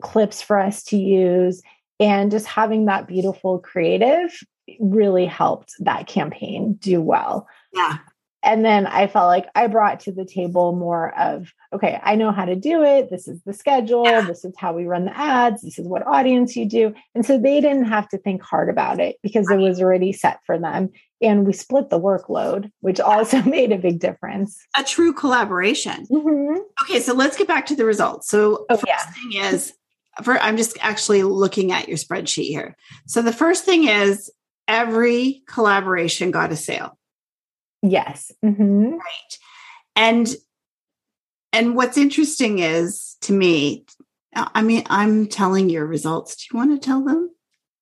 [0.01, 1.61] clips for us to use.
[1.99, 4.37] And just having that beautiful creative
[4.79, 7.47] really helped that campaign do well.
[7.73, 7.97] Yeah.
[8.43, 12.31] And then I felt like I brought to the table more of, okay, I know
[12.31, 13.09] how to do it.
[13.09, 14.05] This is the schedule.
[14.05, 14.21] Yeah.
[14.21, 15.63] This is how we run the ads.
[15.63, 16.93] This is what audience you do.
[17.15, 19.59] And so they didn't have to think hard about it because right.
[19.59, 20.91] it was already set for them.
[21.21, 24.59] And we split the workload, which also made a big difference.
[24.77, 26.05] A true collaboration.
[26.05, 26.59] Mm-hmm.
[26.83, 28.29] Okay, so let's get back to the results.
[28.29, 28.99] So, oh, first yeah.
[28.99, 29.73] thing is,
[30.23, 32.75] for, I'm just actually looking at your spreadsheet here.
[33.07, 34.31] So, the first thing is
[34.67, 36.97] every collaboration got a sale.
[37.89, 38.31] Yes.
[38.43, 38.93] Mm-hmm.
[38.93, 39.37] Right.
[39.95, 40.27] And
[41.53, 43.85] and what's interesting is to me,
[44.35, 46.35] I mean, I'm telling your results.
[46.35, 47.31] Do you want to tell them?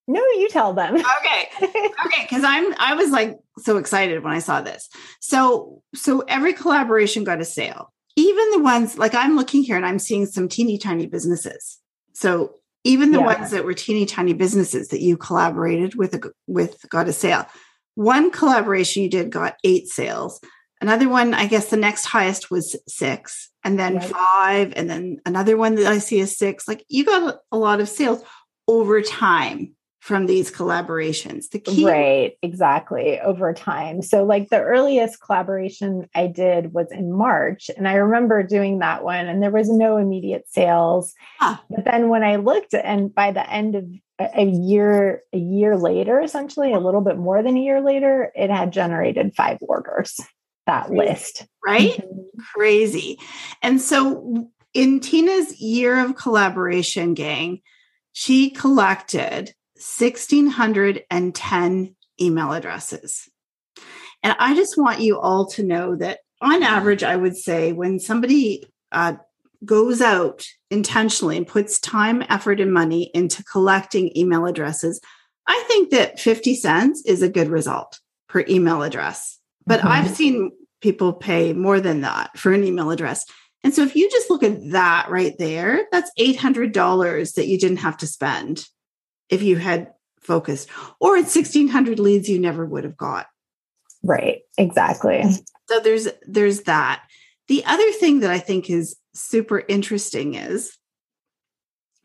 [0.08, 0.96] No, you tell them.
[0.98, 1.50] okay.
[1.62, 2.22] Okay.
[2.22, 4.90] Because I'm I was like so excited when I saw this.
[5.20, 7.92] So so every collaboration got a sale.
[8.16, 11.80] Even the ones like I'm looking here and I'm seeing some teeny tiny businesses.
[12.14, 13.26] So even the yeah.
[13.26, 17.48] ones that were teeny tiny businesses that you collaborated with with got a sale.
[17.96, 20.40] One collaboration you did got eight sales.
[20.82, 24.06] Another one, I guess the next highest was six, and then right.
[24.06, 26.68] five, and then another one that I see is six.
[26.68, 28.22] Like you got a lot of sales
[28.68, 31.50] over time from these collaborations.
[31.50, 34.04] The key Right, exactly, over time.
[34.04, 39.04] So like the earliest collaboration I did was in March and I remember doing that
[39.04, 41.16] one and there was no immediate sales.
[41.40, 41.58] Huh.
[41.72, 46.22] But then when I looked and by the end of a year a year later
[46.22, 50.20] essentially a little bit more than a year later it had generated five orders
[50.66, 50.98] that Crazy.
[50.98, 52.22] list right mm-hmm.
[52.54, 53.18] Crazy.
[53.62, 57.62] And so in Tina's year of collaboration gang
[58.14, 63.30] she collected 1,610 email addresses.
[64.24, 68.00] And I just want you all to know that on average, I would say when
[68.00, 69.16] somebody uh,
[69.66, 75.02] goes out intentionally and puts time, effort, and money into collecting email addresses,
[75.48, 78.00] I think that 50 cents is a good result
[78.30, 79.40] per email address.
[79.66, 79.90] But mm-hmm.
[79.90, 80.52] I've seen
[80.82, 83.26] people pay more than that for an email address.
[83.64, 87.78] And so if you just look at that right there, that's $800 that you didn't
[87.78, 88.68] have to spend
[89.30, 93.28] if you had focused, or it's 1600 leads you never would have got.
[94.04, 95.24] Right, exactly.
[95.68, 97.04] So there's there's that.
[97.48, 100.78] The other thing that I think is super interesting is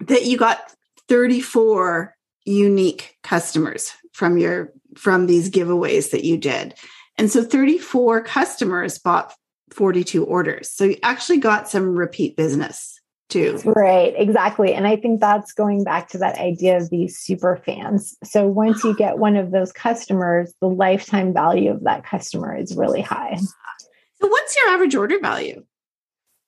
[0.01, 0.75] that you got
[1.09, 6.75] 34 unique customers from your from these giveaways that you did.
[7.17, 9.35] And so 34 customers bought
[9.73, 10.71] 42 orders.
[10.71, 13.61] So you actually got some repeat business too.
[13.65, 14.75] Right, exactly.
[14.75, 18.17] And I think that's going back to that idea of these super fans.
[18.25, 22.77] So once you get one of those customers, the lifetime value of that customer is
[22.77, 23.39] really high.
[24.21, 25.65] So what's your average order value?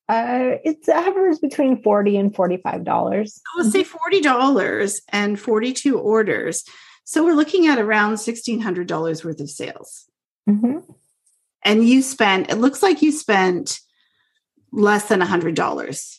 [0.09, 2.61] Uh, it's average between 40 and $45.
[2.87, 6.65] I will say $40 and 42 orders.
[7.05, 10.07] So we're looking at around $1,600 worth of sales.
[10.49, 10.79] Mm-hmm.
[11.65, 13.81] And you spent, it looks like you spent
[14.73, 16.19] less than $100.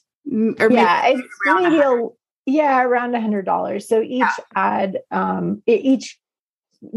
[0.60, 2.08] Or yeah, maybe, maybe a,
[2.46, 3.88] yeah, around a hundred dollars.
[3.88, 4.34] So each yeah.
[4.56, 6.18] ad, um, each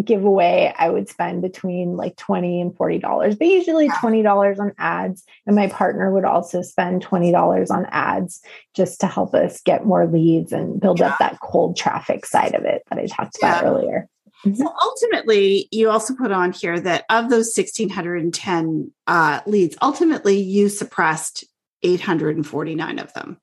[0.04, 4.72] giveaway, I would spend between like twenty and forty dollars, but usually twenty dollars on
[4.78, 5.24] ads.
[5.46, 8.40] And my partner would also spend twenty dollars on ads
[8.74, 11.08] just to help us get more leads and build yeah.
[11.08, 14.08] up that cold traffic side of it that I talked about earlier.
[14.44, 14.54] Mm-hmm.
[14.54, 20.68] So ultimately, you also put on here that of those 1,610 uh, leads, ultimately you
[20.68, 21.44] suppressed
[21.82, 23.38] 849 of them.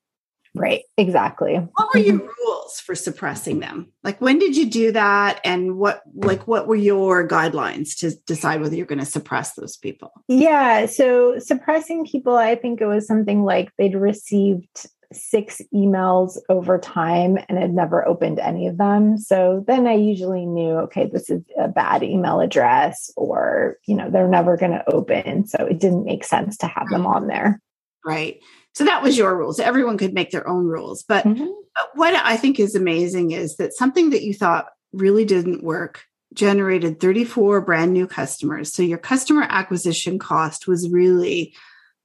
[0.56, 1.56] Right, exactly.
[1.56, 3.92] What were your rules for suppressing them?
[4.04, 8.60] Like when did you do that and what like what were your guidelines to decide
[8.60, 10.12] whether you're going to suppress those people?
[10.28, 16.78] Yeah, so suppressing people I think it was something like they'd received six emails over
[16.78, 19.18] time and had never opened any of them.
[19.18, 24.10] So then I usually knew, okay, this is a bad email address or, you know,
[24.10, 25.46] they're never going to open.
[25.46, 27.60] So it didn't make sense to have them on there
[28.04, 28.40] right?
[28.74, 29.60] So that was your rules.
[29.60, 31.02] Everyone could make their own rules.
[31.02, 31.46] But, mm-hmm.
[31.94, 37.00] what I think is amazing is that something that you thought really didn't work generated
[37.00, 38.72] 34 brand new customers.
[38.72, 41.54] So your customer acquisition cost was really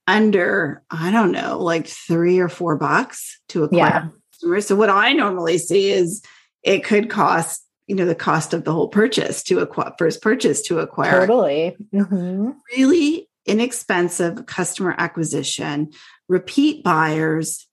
[0.06, 4.08] under, I don't know, like three or four bucks to acquire yeah.
[4.32, 4.66] customers.
[4.66, 6.22] So what I normally see is
[6.62, 10.62] it could cost, you know, the cost of the whole purchase to acquire first purchase
[10.62, 11.26] to acquire.
[11.26, 11.76] Totally.
[11.92, 12.50] Mm-hmm.
[12.76, 15.92] Really inexpensive customer acquisition,
[16.28, 17.66] repeat buyers,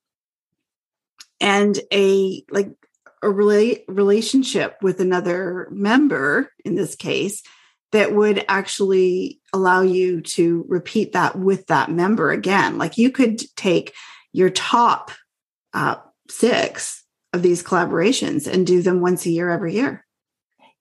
[1.40, 2.70] and a like
[3.22, 7.44] a rela- relationship with another member in this case
[7.92, 12.78] that would actually allow you to repeat that with that member again.
[12.78, 13.94] Like you could take
[14.34, 15.12] your top
[15.74, 15.96] uh,
[16.30, 17.04] six
[17.34, 20.06] of these collaborations and do them once a year every year.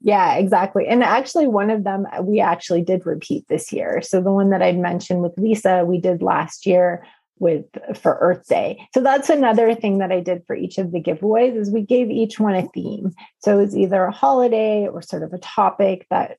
[0.01, 0.87] Yeah, exactly.
[0.87, 4.01] And actually, one of them uh, we actually did repeat this year.
[4.03, 7.05] So the one that I'd mentioned with Lisa, we did last year
[7.39, 8.87] with for Earth Day.
[8.95, 12.11] So that's another thing that I did for each of the giveaways is we gave
[12.11, 13.15] each one a theme.
[13.41, 16.39] So it was either a holiday or sort of a topic that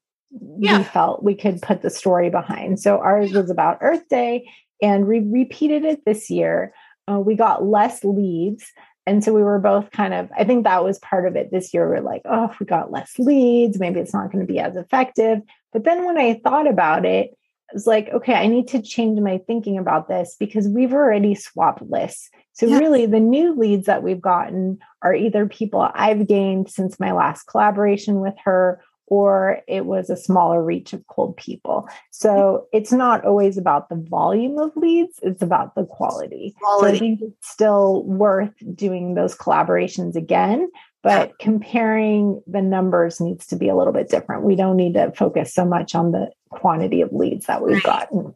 [0.58, 0.80] yeah.
[0.80, 2.80] we felt we could put the story behind.
[2.80, 4.50] So ours was about Earth Day,
[4.82, 6.74] and we repeated it this year.
[7.10, 8.72] Uh, we got less leads
[9.08, 11.74] and so we were both kind of, I think that was part of it this
[11.74, 11.88] year.
[11.88, 14.76] We're like, oh, if we got less leads, maybe it's not going to be as
[14.76, 15.40] effective.
[15.72, 17.32] But then when I thought about it,
[17.70, 21.36] I was like, okay, I need to change my thinking about this because we've already
[21.36, 22.30] swapped lists.
[22.52, 22.82] So, yes.
[22.82, 27.44] really, the new leads that we've gotten are either people I've gained since my last
[27.44, 31.88] collaboration with her, or it was a smaller reach of cold people.
[32.12, 36.56] So it's not always about the volume of leads, it's about the quality.
[36.60, 36.88] quality.
[36.88, 40.70] So I think it's still worth doing those collaborations again,
[41.04, 44.44] but comparing the numbers needs to be a little bit different.
[44.44, 48.36] We don't need to focus so much on the quantity of leads that we've gotten.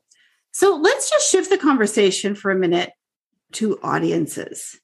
[0.53, 2.91] So let's just shift the conversation for a minute
[3.53, 4.79] to audiences.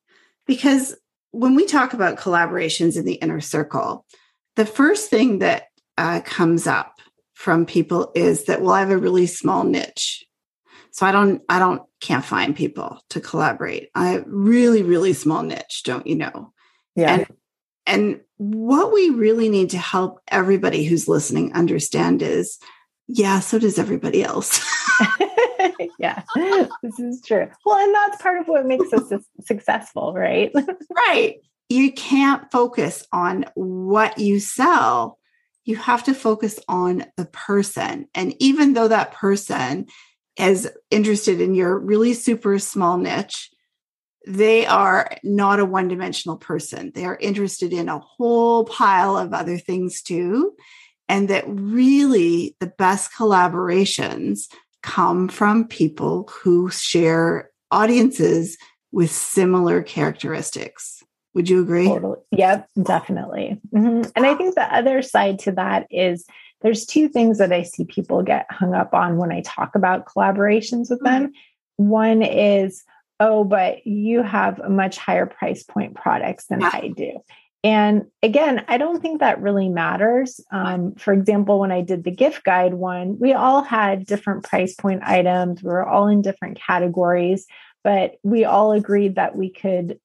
[0.46, 0.96] Because
[1.32, 4.06] when we talk about collaborations in the inner circle,
[4.56, 5.67] the first thing that
[5.98, 6.98] uh, comes up
[7.34, 10.26] from people is that well i have a really small niche.
[10.92, 13.90] So i don't i don't can't find people to collaborate.
[13.94, 16.54] I have really really small niche don't you know?
[16.96, 17.14] Yeah.
[17.14, 17.28] And
[17.86, 22.58] and what we really need to help everybody who's listening understand is
[23.08, 24.60] yeah so does everybody else.
[26.00, 26.24] Yeah
[26.82, 27.48] this is true.
[27.66, 30.52] Well and that's part of what makes us successful right?
[31.08, 31.36] Right.
[31.70, 35.17] You can't focus on what you sell
[35.68, 38.08] you have to focus on the person.
[38.16, 39.88] And even though that person
[40.40, 43.52] is interested in your really super small niche,
[44.26, 46.94] they are not a one dimensional person.
[46.96, 50.54] They are interested in a whole pile of other things too.
[51.10, 54.48] And that really the best collaborations
[54.84, 58.58] come from people who share audiences
[58.94, 60.97] with similar characteristics.
[61.38, 61.86] Would you agree?
[61.86, 62.18] Totally.
[62.32, 63.62] Yep, definitely.
[63.72, 64.10] Mm-hmm.
[64.16, 66.26] And I think the other side to that is
[66.62, 70.08] there's two things that I see people get hung up on when I talk about
[70.08, 71.28] collaborations with them.
[71.28, 71.90] Mm-hmm.
[71.90, 72.84] One is,
[73.20, 76.72] oh, but you have a much higher price point products than yeah.
[76.74, 77.20] I do.
[77.64, 80.42] And again, I don't think that really matters.
[80.52, 84.74] Um, for example, when I did the gift guide one, we all had different price
[84.74, 85.62] point items.
[85.62, 87.46] We were all in different categories,
[87.84, 90.00] but we all agreed that we could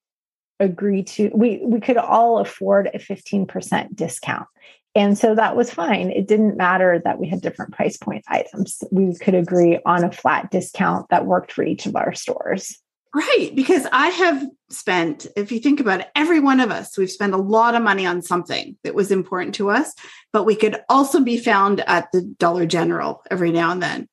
[0.59, 4.47] agree to we we could all afford a 15% discount.
[4.95, 6.11] And so that was fine.
[6.11, 8.83] It didn't matter that we had different price point items.
[8.91, 12.77] We could agree on a flat discount that worked for each of our stores.
[13.15, 13.51] Right.
[13.55, 17.33] Because I have spent, if you think about it, every one of us, we've spent
[17.33, 19.93] a lot of money on something that was important to us,
[20.31, 24.09] but we could also be found at the Dollar General every now and then.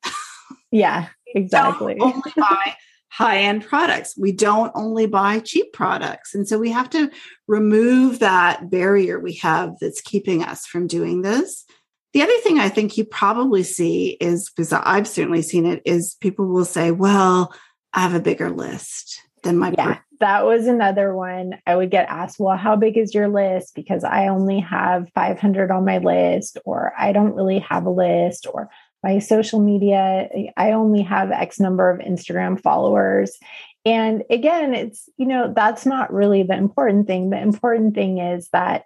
[0.71, 1.97] Yeah, exactly.
[1.99, 2.75] only buy
[3.11, 4.17] high end products.
[4.17, 6.33] We don't only buy cheap products.
[6.33, 7.11] And so we have to
[7.47, 11.65] remove that barrier we have that's keeping us from doing this.
[12.13, 16.15] The other thing I think you probably see is because I've certainly seen it is
[16.21, 17.53] people will say, well,
[17.93, 21.59] I have a bigger list than my yeah, that was another one.
[21.65, 23.75] I would get asked, well, how big is your list?
[23.75, 28.47] Because I only have 500 on my list, or I don't really have a list,
[28.51, 28.69] or
[29.03, 33.37] my social media, I only have X number of Instagram followers.
[33.83, 37.29] And again, it's, you know, that's not really the important thing.
[37.31, 38.85] The important thing is that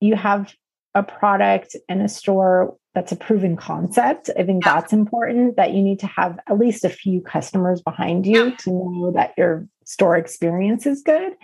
[0.00, 0.54] you have
[0.94, 4.30] a product and a store that's a proven concept.
[4.38, 4.74] I think yeah.
[4.74, 8.56] that's important that you need to have at least a few customers behind you yeah.
[8.56, 11.34] to know that your store experience is good.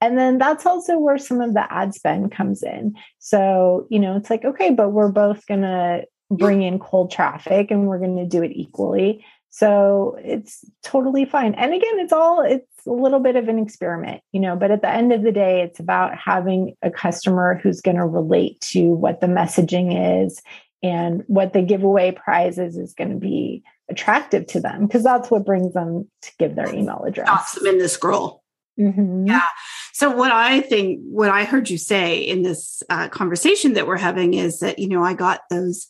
[0.00, 2.94] And then that's also where some of the ad spend comes in.
[3.18, 7.70] So, you know, it's like, okay, but we're both going to bring in cold traffic
[7.70, 9.24] and we're going to do it equally.
[9.50, 11.54] So it's totally fine.
[11.54, 14.82] And again, it's all, it's a little bit of an experiment, you know, but at
[14.82, 18.90] the end of the day, it's about having a customer who's going to relate to
[18.90, 20.42] what the messaging is
[20.82, 25.46] and what the giveaway prizes is going to be attractive to them because that's what
[25.46, 27.26] brings them to give their email address.
[27.26, 28.42] Stops them in the scroll.
[28.78, 29.26] Mm-hmm.
[29.26, 29.46] Yeah.
[29.92, 33.96] So what I think, what I heard you say in this uh, conversation that we're
[33.96, 35.88] having is that you know I got those,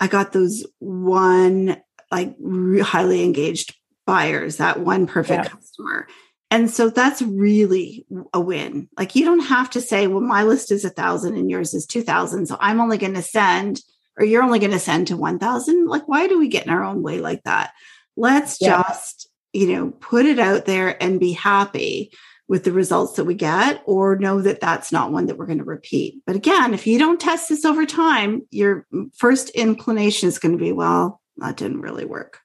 [0.00, 1.80] I got those one
[2.10, 2.34] like
[2.82, 3.74] highly engaged
[4.06, 5.50] buyers, that one perfect yeah.
[5.50, 6.08] customer.
[6.50, 8.88] And so that's really a win.
[8.98, 11.86] Like you don't have to say, well, my list is a thousand and yours is
[11.86, 12.46] 2000.
[12.46, 13.80] So I'm only going to send,
[14.18, 15.86] or you're only going to send to 1000.
[15.86, 17.72] Like, why do we get in our own way like that?
[18.16, 18.82] Let's yeah.
[18.82, 22.10] just, you know, put it out there and be happy
[22.50, 25.58] with the results that we get or know that that's not one that we're going
[25.58, 26.20] to repeat.
[26.26, 30.62] But again, if you don't test this over time, your first inclination is going to
[30.62, 32.40] be, well, that didn't really work.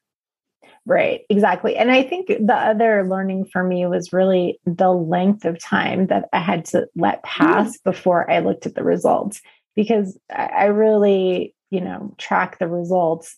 [0.86, 1.76] Right, exactly.
[1.76, 6.30] And I think the other learning for me was really the length of time that
[6.32, 7.90] I had to let pass mm-hmm.
[7.90, 9.42] before I looked at the results
[9.76, 13.36] because I really, you know, track the results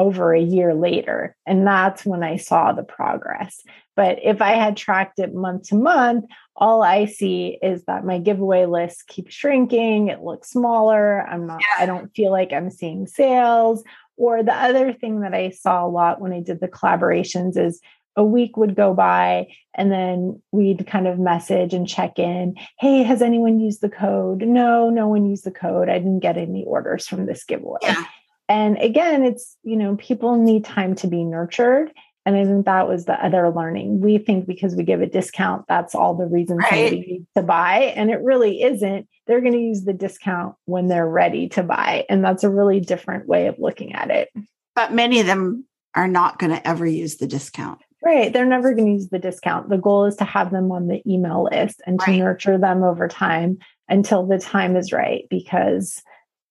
[0.00, 1.36] over a year later.
[1.46, 3.62] And that's when I saw the progress.
[3.96, 6.24] But if I had tracked it month to month,
[6.56, 10.08] all I see is that my giveaway list keeps shrinking.
[10.08, 11.20] It looks smaller.
[11.28, 11.82] I'm not, yeah.
[11.82, 13.84] I don't feel like I'm seeing sales
[14.16, 17.80] or the other thing that I saw a lot when I did the collaborations is
[18.16, 23.02] a week would go by and then we'd kind of message and check in hey
[23.04, 26.64] has anyone used the code no no one used the code i didn't get any
[26.64, 28.04] orders from this giveaway yeah.
[28.50, 31.90] And again it's you know people need time to be nurtured
[32.26, 34.00] and I think that was the other learning.
[34.00, 36.92] We think because we give a discount, that's all the reason right.
[36.92, 37.92] needs to buy.
[37.96, 39.08] And it really isn't.
[39.26, 42.04] They're going to use the discount when they're ready to buy.
[42.10, 44.28] And that's a really different way of looking at it.
[44.74, 47.80] But many of them are not going to ever use the discount.
[48.04, 48.32] Right.
[48.32, 49.68] They're never going to use the discount.
[49.68, 52.18] The goal is to have them on the email list and to right.
[52.18, 56.02] nurture them over time until the time is right because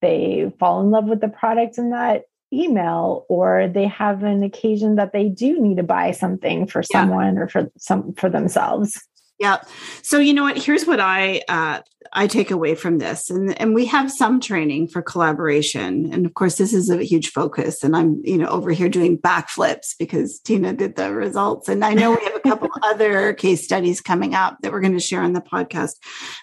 [0.01, 4.95] they fall in love with the product in that email or they have an occasion
[4.95, 7.01] that they do need to buy something for yeah.
[7.01, 8.99] someone or for some for themselves
[9.39, 9.61] yeah.
[10.01, 10.57] So you know what?
[10.57, 11.79] Here's what I uh,
[12.13, 16.33] I take away from this, and and we have some training for collaboration, and of
[16.33, 17.83] course this is a huge focus.
[17.83, 21.93] And I'm you know over here doing backflips because Tina did the results, and I
[21.93, 25.21] know we have a couple other case studies coming up that we're going to share
[25.21, 25.95] on the podcast.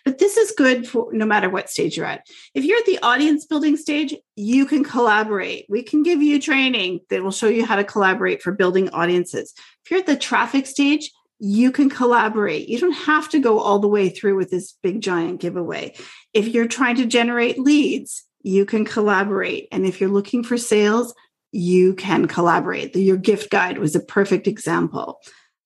[0.05, 2.27] But this is good for no matter what stage you're at.
[2.55, 5.67] If you're at the audience building stage, you can collaborate.
[5.69, 9.53] We can give you training that will show you how to collaborate for building audiences.
[9.85, 12.69] If you're at the traffic stage, you can collaborate.
[12.69, 15.95] You don't have to go all the way through with this big giant giveaway.
[16.33, 19.69] If you're trying to generate leads, you can collaborate.
[19.73, 21.15] And if you're looking for sales,
[21.53, 22.95] you can collaborate.
[22.97, 25.21] Your gift guide was a perfect example.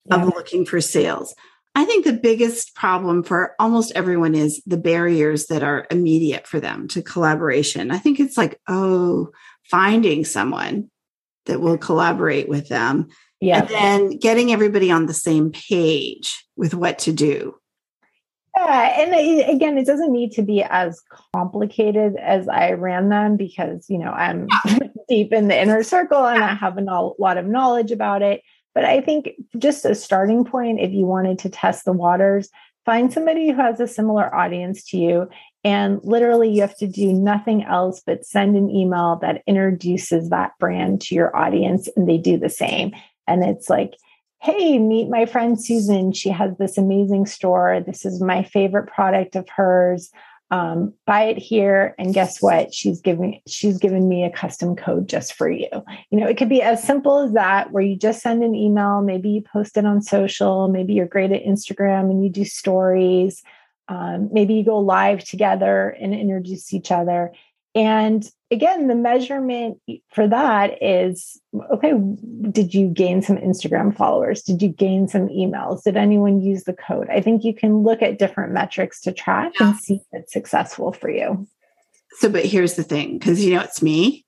[0.05, 0.23] yeah.
[0.23, 1.35] of looking for sales.
[1.73, 6.59] I think the biggest problem for almost everyone is the barriers that are immediate for
[6.59, 7.91] them to collaboration.
[7.91, 9.29] I think it's like, oh,
[9.69, 10.89] finding someone
[11.45, 13.07] that will collaborate with them.
[13.41, 13.61] Yeah.
[13.61, 17.55] And then getting everybody on the same page with what to do.
[18.55, 21.01] Yeah, and again, it doesn't need to be as
[21.33, 24.79] complicated as I ran them because you know I'm yeah.
[25.09, 28.41] deep in the inner circle and I have a lot of knowledge about it.
[28.75, 32.49] But I think just a starting point, if you wanted to test the waters,
[32.85, 35.29] find somebody who has a similar audience to you.
[35.63, 40.51] And literally, you have to do nothing else but send an email that introduces that
[40.59, 42.93] brand to your audience, and they do the same.
[43.27, 43.95] And it's like,
[44.41, 46.11] hey, meet my friend Susan.
[46.13, 47.79] She has this amazing store.
[47.85, 50.11] This is my favorite product of hers.
[50.49, 51.95] Um, buy it here.
[51.97, 52.73] And guess what?
[52.73, 55.69] She's giving she's given me a custom code just for you.
[56.09, 59.01] You know it could be as simple as that where you just send an email.
[59.01, 60.67] Maybe you post it on social.
[60.67, 63.41] Maybe you're great at instagram and you do stories.
[63.87, 67.31] Um, maybe you go live together and introduce each other.
[67.75, 69.79] And again, the measurement
[70.13, 71.39] for that is
[71.71, 71.93] okay,
[72.51, 74.41] did you gain some Instagram followers?
[74.43, 75.83] Did you gain some emails?
[75.83, 77.09] Did anyone use the code?
[77.09, 79.69] I think you can look at different metrics to track yeah.
[79.69, 81.47] and see if it's successful for you.
[82.19, 84.25] So, but here's the thing because you know, it's me.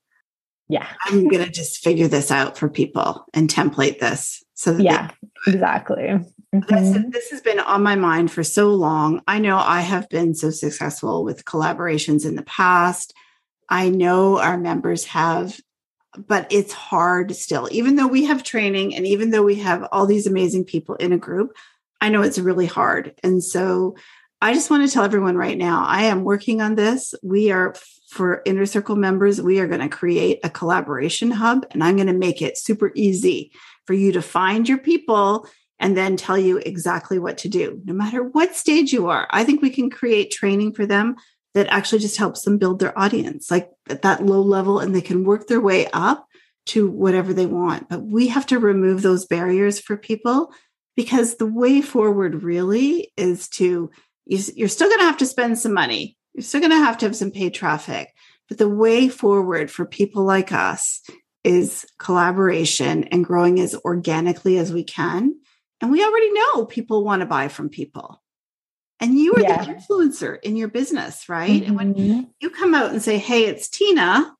[0.70, 0.88] Yeah.
[1.06, 4.42] I'm going to just figure this out for people and template this.
[4.54, 5.12] So, yeah,
[5.46, 6.20] exactly.
[6.56, 7.10] Mm-hmm.
[7.10, 9.22] This has been on my mind for so long.
[9.28, 13.14] I know I have been so successful with collaborations in the past.
[13.70, 15.60] I know our members have,
[16.18, 17.68] but it's hard still.
[17.72, 21.14] Even though we have training and even though we have all these amazing people in
[21.14, 21.56] a group,
[22.02, 23.16] I know it's really hard.
[23.24, 23.96] And so
[24.42, 27.16] I just want to tell everyone right now I am working on this.
[27.24, 27.76] We are,
[28.10, 32.08] for Inner Circle members, we are going to create a collaboration hub and I'm going
[32.08, 33.52] to make it super easy
[33.88, 35.48] for you to find your people
[35.80, 39.28] and then tell you exactly what to do, no matter what stage you are.
[39.32, 41.16] I think we can create training for them
[41.54, 45.02] that actually just helps them build their audience like at that low level and they
[45.02, 46.28] can work their way up
[46.66, 47.90] to whatever they want.
[47.90, 50.52] But we have to remove those barriers for people
[50.96, 53.92] because the way forward really is to
[54.26, 56.18] you're still going to have to spend some money.
[56.34, 58.10] You're still going to have to have some paid traffic.
[58.48, 61.02] But the way forward for people like us
[61.44, 65.36] is collaboration and growing as organically as we can.
[65.82, 68.23] And we already know people want to buy from people
[69.04, 69.66] and you are yeah.
[69.66, 71.50] the influencer in your business, right?
[71.50, 71.68] Mm-hmm.
[71.68, 72.22] And when mm-hmm.
[72.40, 74.34] you come out and say, Hey, it's Tina,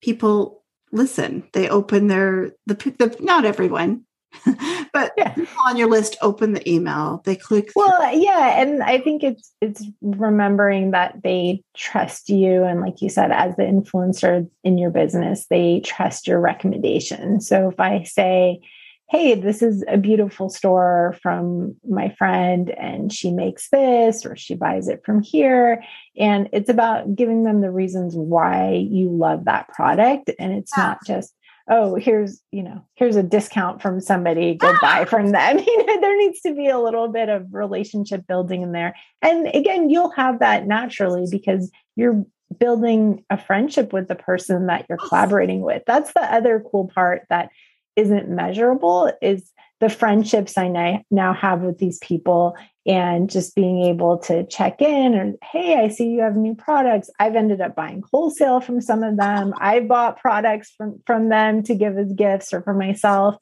[0.00, 1.44] people listen.
[1.52, 4.06] They open their, the, the not everyone,
[4.92, 5.34] but yeah.
[5.66, 7.20] on your list open the email.
[7.24, 7.72] They click.
[7.76, 8.60] Well, yeah.
[8.60, 12.64] And I think it's, it's remembering that they trust you.
[12.64, 17.42] And like you said, as the influencer in your business, they trust your recommendation.
[17.42, 18.60] So if I say,
[19.08, 24.54] hey, this is a beautiful store from my friend and she makes this or she
[24.54, 25.82] buys it from here.
[26.18, 30.30] And it's about giving them the reasons why you love that product.
[30.38, 30.84] And it's yeah.
[30.84, 31.32] not just,
[31.70, 34.78] oh, here's, you know, here's a discount from somebody, go ah!
[34.82, 35.58] buy from them.
[35.66, 38.94] You know, there needs to be a little bit of relationship building in there.
[39.22, 42.26] And again, you'll have that naturally because you're
[42.58, 45.82] building a friendship with the person that you're collaborating with.
[45.86, 47.50] That's the other cool part that
[47.98, 54.18] isn't measurable is the friendships I now have with these people and just being able
[54.18, 57.10] to check in and hey, I see you have new products.
[57.20, 59.52] I've ended up buying wholesale from some of them.
[59.58, 63.36] I bought products from from them to give as gifts or for myself.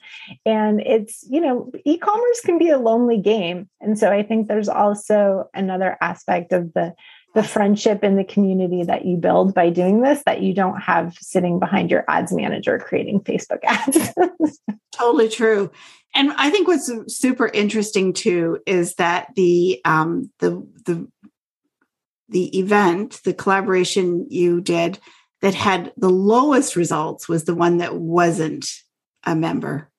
[0.44, 3.68] And it's, you know, e-commerce can be a lonely game.
[3.80, 6.94] And so I think there's also another aspect of the
[7.34, 11.14] the friendship and the community that you build by doing this that you don't have
[11.20, 14.12] sitting behind your ads manager creating Facebook ads.
[14.94, 15.70] totally true.
[16.14, 21.06] And I think what's super interesting too is that the um, the the
[22.28, 24.98] the event, the collaboration you did
[25.42, 28.66] that had the lowest results was the one that wasn't
[29.24, 29.90] a member.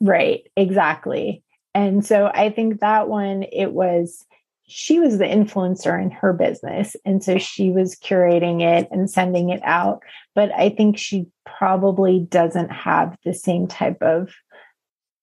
[0.00, 1.42] Right, exactly.
[1.74, 4.24] And so I think that one it was
[4.68, 6.94] she was the influencer in her business.
[7.04, 10.02] And so she was curating it and sending it out.
[10.34, 14.32] But I think she probably doesn't have the same type of,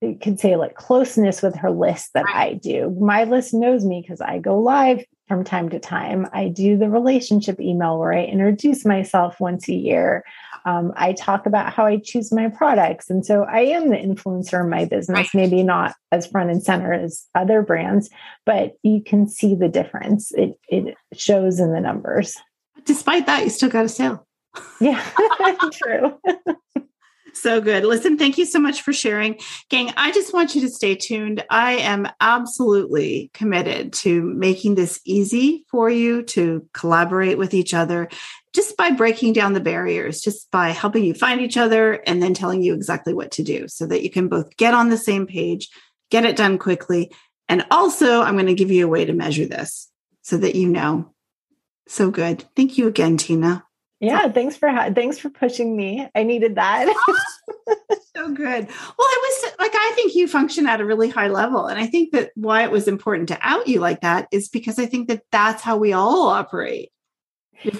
[0.01, 2.95] you could say, like closeness with her list that I do.
[2.99, 6.27] My list knows me because I go live from time to time.
[6.33, 10.23] I do the relationship email where I introduce myself once a year.
[10.65, 13.09] Um, I talk about how I choose my products.
[13.09, 15.29] And so I am the influencer in my business, right.
[15.33, 18.09] maybe not as front and center as other brands,
[18.45, 20.31] but you can see the difference.
[20.33, 22.37] It, it shows in the numbers.
[22.85, 24.27] Despite that, you still got a sale.
[24.79, 25.03] Yeah,
[25.73, 26.19] true.
[27.35, 27.83] So good.
[27.83, 29.37] Listen, thank you so much for sharing.
[29.69, 31.43] Gang, I just want you to stay tuned.
[31.49, 38.07] I am absolutely committed to making this easy for you to collaborate with each other
[38.53, 42.33] just by breaking down the barriers, just by helping you find each other and then
[42.33, 45.27] telling you exactly what to do so that you can both get on the same
[45.27, 45.69] page,
[46.09, 47.11] get it done quickly.
[47.49, 50.69] And also, I'm going to give you a way to measure this so that you
[50.69, 51.13] know.
[51.87, 52.45] So good.
[52.55, 53.65] Thank you again, Tina.
[54.05, 56.07] Yeah, thanks for thanks for pushing me.
[56.15, 56.87] I needed that.
[58.15, 58.67] so good.
[58.67, 61.87] Well, I was like I think you function at a really high level and I
[61.87, 65.07] think that why it was important to out you like that is because I think
[65.07, 66.91] that that's how we all operate.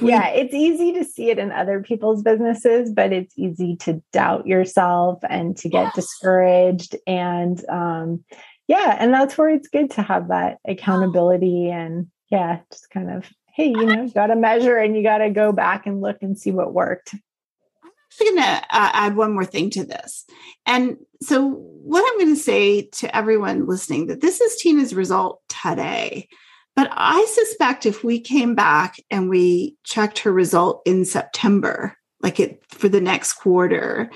[0.02, 4.02] We, yeah, it's easy to see it in other people's businesses, but it's easy to
[4.14, 5.96] doubt yourself and to get yes.
[5.96, 8.24] discouraged and um
[8.68, 13.30] yeah, and that's where it's good to have that accountability and yeah, just kind of
[13.56, 16.18] hey, you know, you got to measure and you got to go back and look
[16.22, 17.14] and see what worked.
[17.14, 20.26] I'm actually going to uh, add one more thing to this.
[20.66, 25.42] And so, what I'm going to say to everyone listening that this is Tina's result
[25.48, 26.28] today.
[26.76, 32.42] But I suspect if we came back and we checked her result in September, like
[32.42, 34.12] it for the next quarter,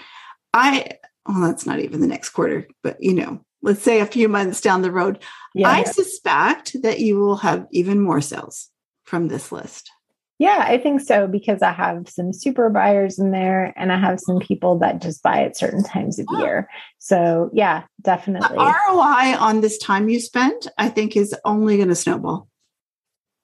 [0.54, 4.28] I, well, that's not even the next quarter, but you know, let's say a few
[4.28, 5.24] months down the road,
[5.56, 8.69] yeah, I suspect that you will have even more sales
[9.10, 9.92] from this list?
[10.38, 14.22] Yeah, I think so because I have some super buyers in there and I have
[14.22, 16.70] some people that just buy at certain times of year.
[16.98, 18.56] So, yeah, definitely.
[18.56, 22.48] The ROI on this time you spent, I think, is only going to snowball.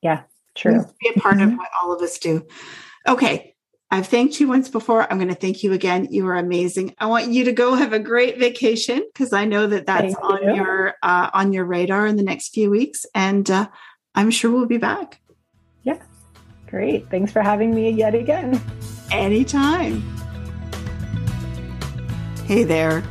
[0.01, 0.21] Yeah,
[0.55, 0.85] true.
[1.01, 1.51] Be a part mm-hmm.
[1.51, 2.47] of what all of us do.
[3.05, 3.51] Okay.
[3.91, 5.09] I've thanked you once before.
[5.11, 6.07] I'm going to thank you again.
[6.11, 6.95] You are amazing.
[6.97, 10.23] I want you to go have a great vacation because I know that that's thank
[10.23, 10.55] on you.
[10.55, 13.67] your uh, on your radar in the next few weeks, and uh,
[14.15, 15.21] I'm sure we'll be back.
[15.85, 15.99] Yeah.
[16.67, 17.09] Great.
[17.09, 18.61] Thanks for having me yet again.
[19.11, 20.01] Anytime.
[22.45, 23.03] Hey there.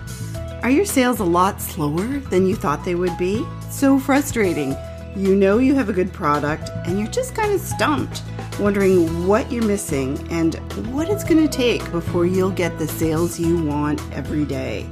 [0.62, 3.46] Are your sales a lot slower than you thought they would be?
[3.70, 4.76] So frustrating.
[5.16, 8.22] You know you have a good product and you're just kind of stumped,
[8.58, 10.54] wondering what you're missing and
[10.92, 14.86] what it's going to take before you'll get the sales you want every day.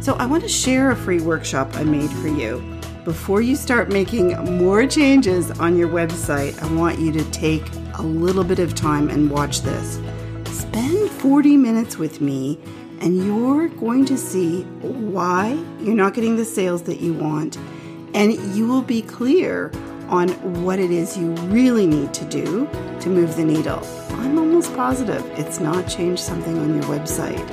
[0.00, 2.71] So, I want to share a free workshop I made for you.
[3.04, 4.28] Before you start making
[4.58, 9.10] more changes on your website, I want you to take a little bit of time
[9.10, 9.98] and watch this.
[10.44, 12.60] Spend 40 minutes with me,
[13.00, 17.58] and you're going to see why you're not getting the sales that you want,
[18.14, 19.72] and you will be clear
[20.08, 20.28] on
[20.62, 22.68] what it is you really need to do
[23.00, 23.84] to move the needle.
[24.10, 27.50] I'm almost positive it's not changed something on your website.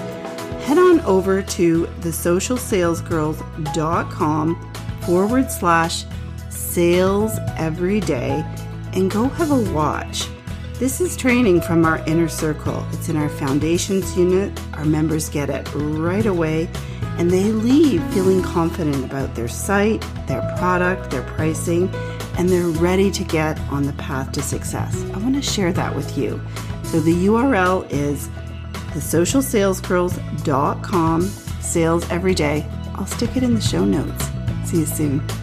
[0.61, 4.69] Head on over to thesocialsalesgirls.com
[5.10, 6.05] forward slash
[6.49, 8.45] sales every day
[8.93, 10.28] and go have a watch.
[10.76, 12.86] This is training from our inner circle.
[12.91, 14.51] It's in our foundations unit.
[14.74, 16.70] Our members get it right away
[17.18, 21.89] and they leave feeling confident about their site, their product, their pricing,
[22.38, 24.95] and they're ready to get on the path to success.
[25.16, 26.39] I want to share that with you.
[26.84, 28.30] So the URL is
[28.93, 32.64] thesocialsalesgirls.com sales every day.
[32.93, 34.30] I'll stick it in the show notes.
[34.70, 35.38] See you soon.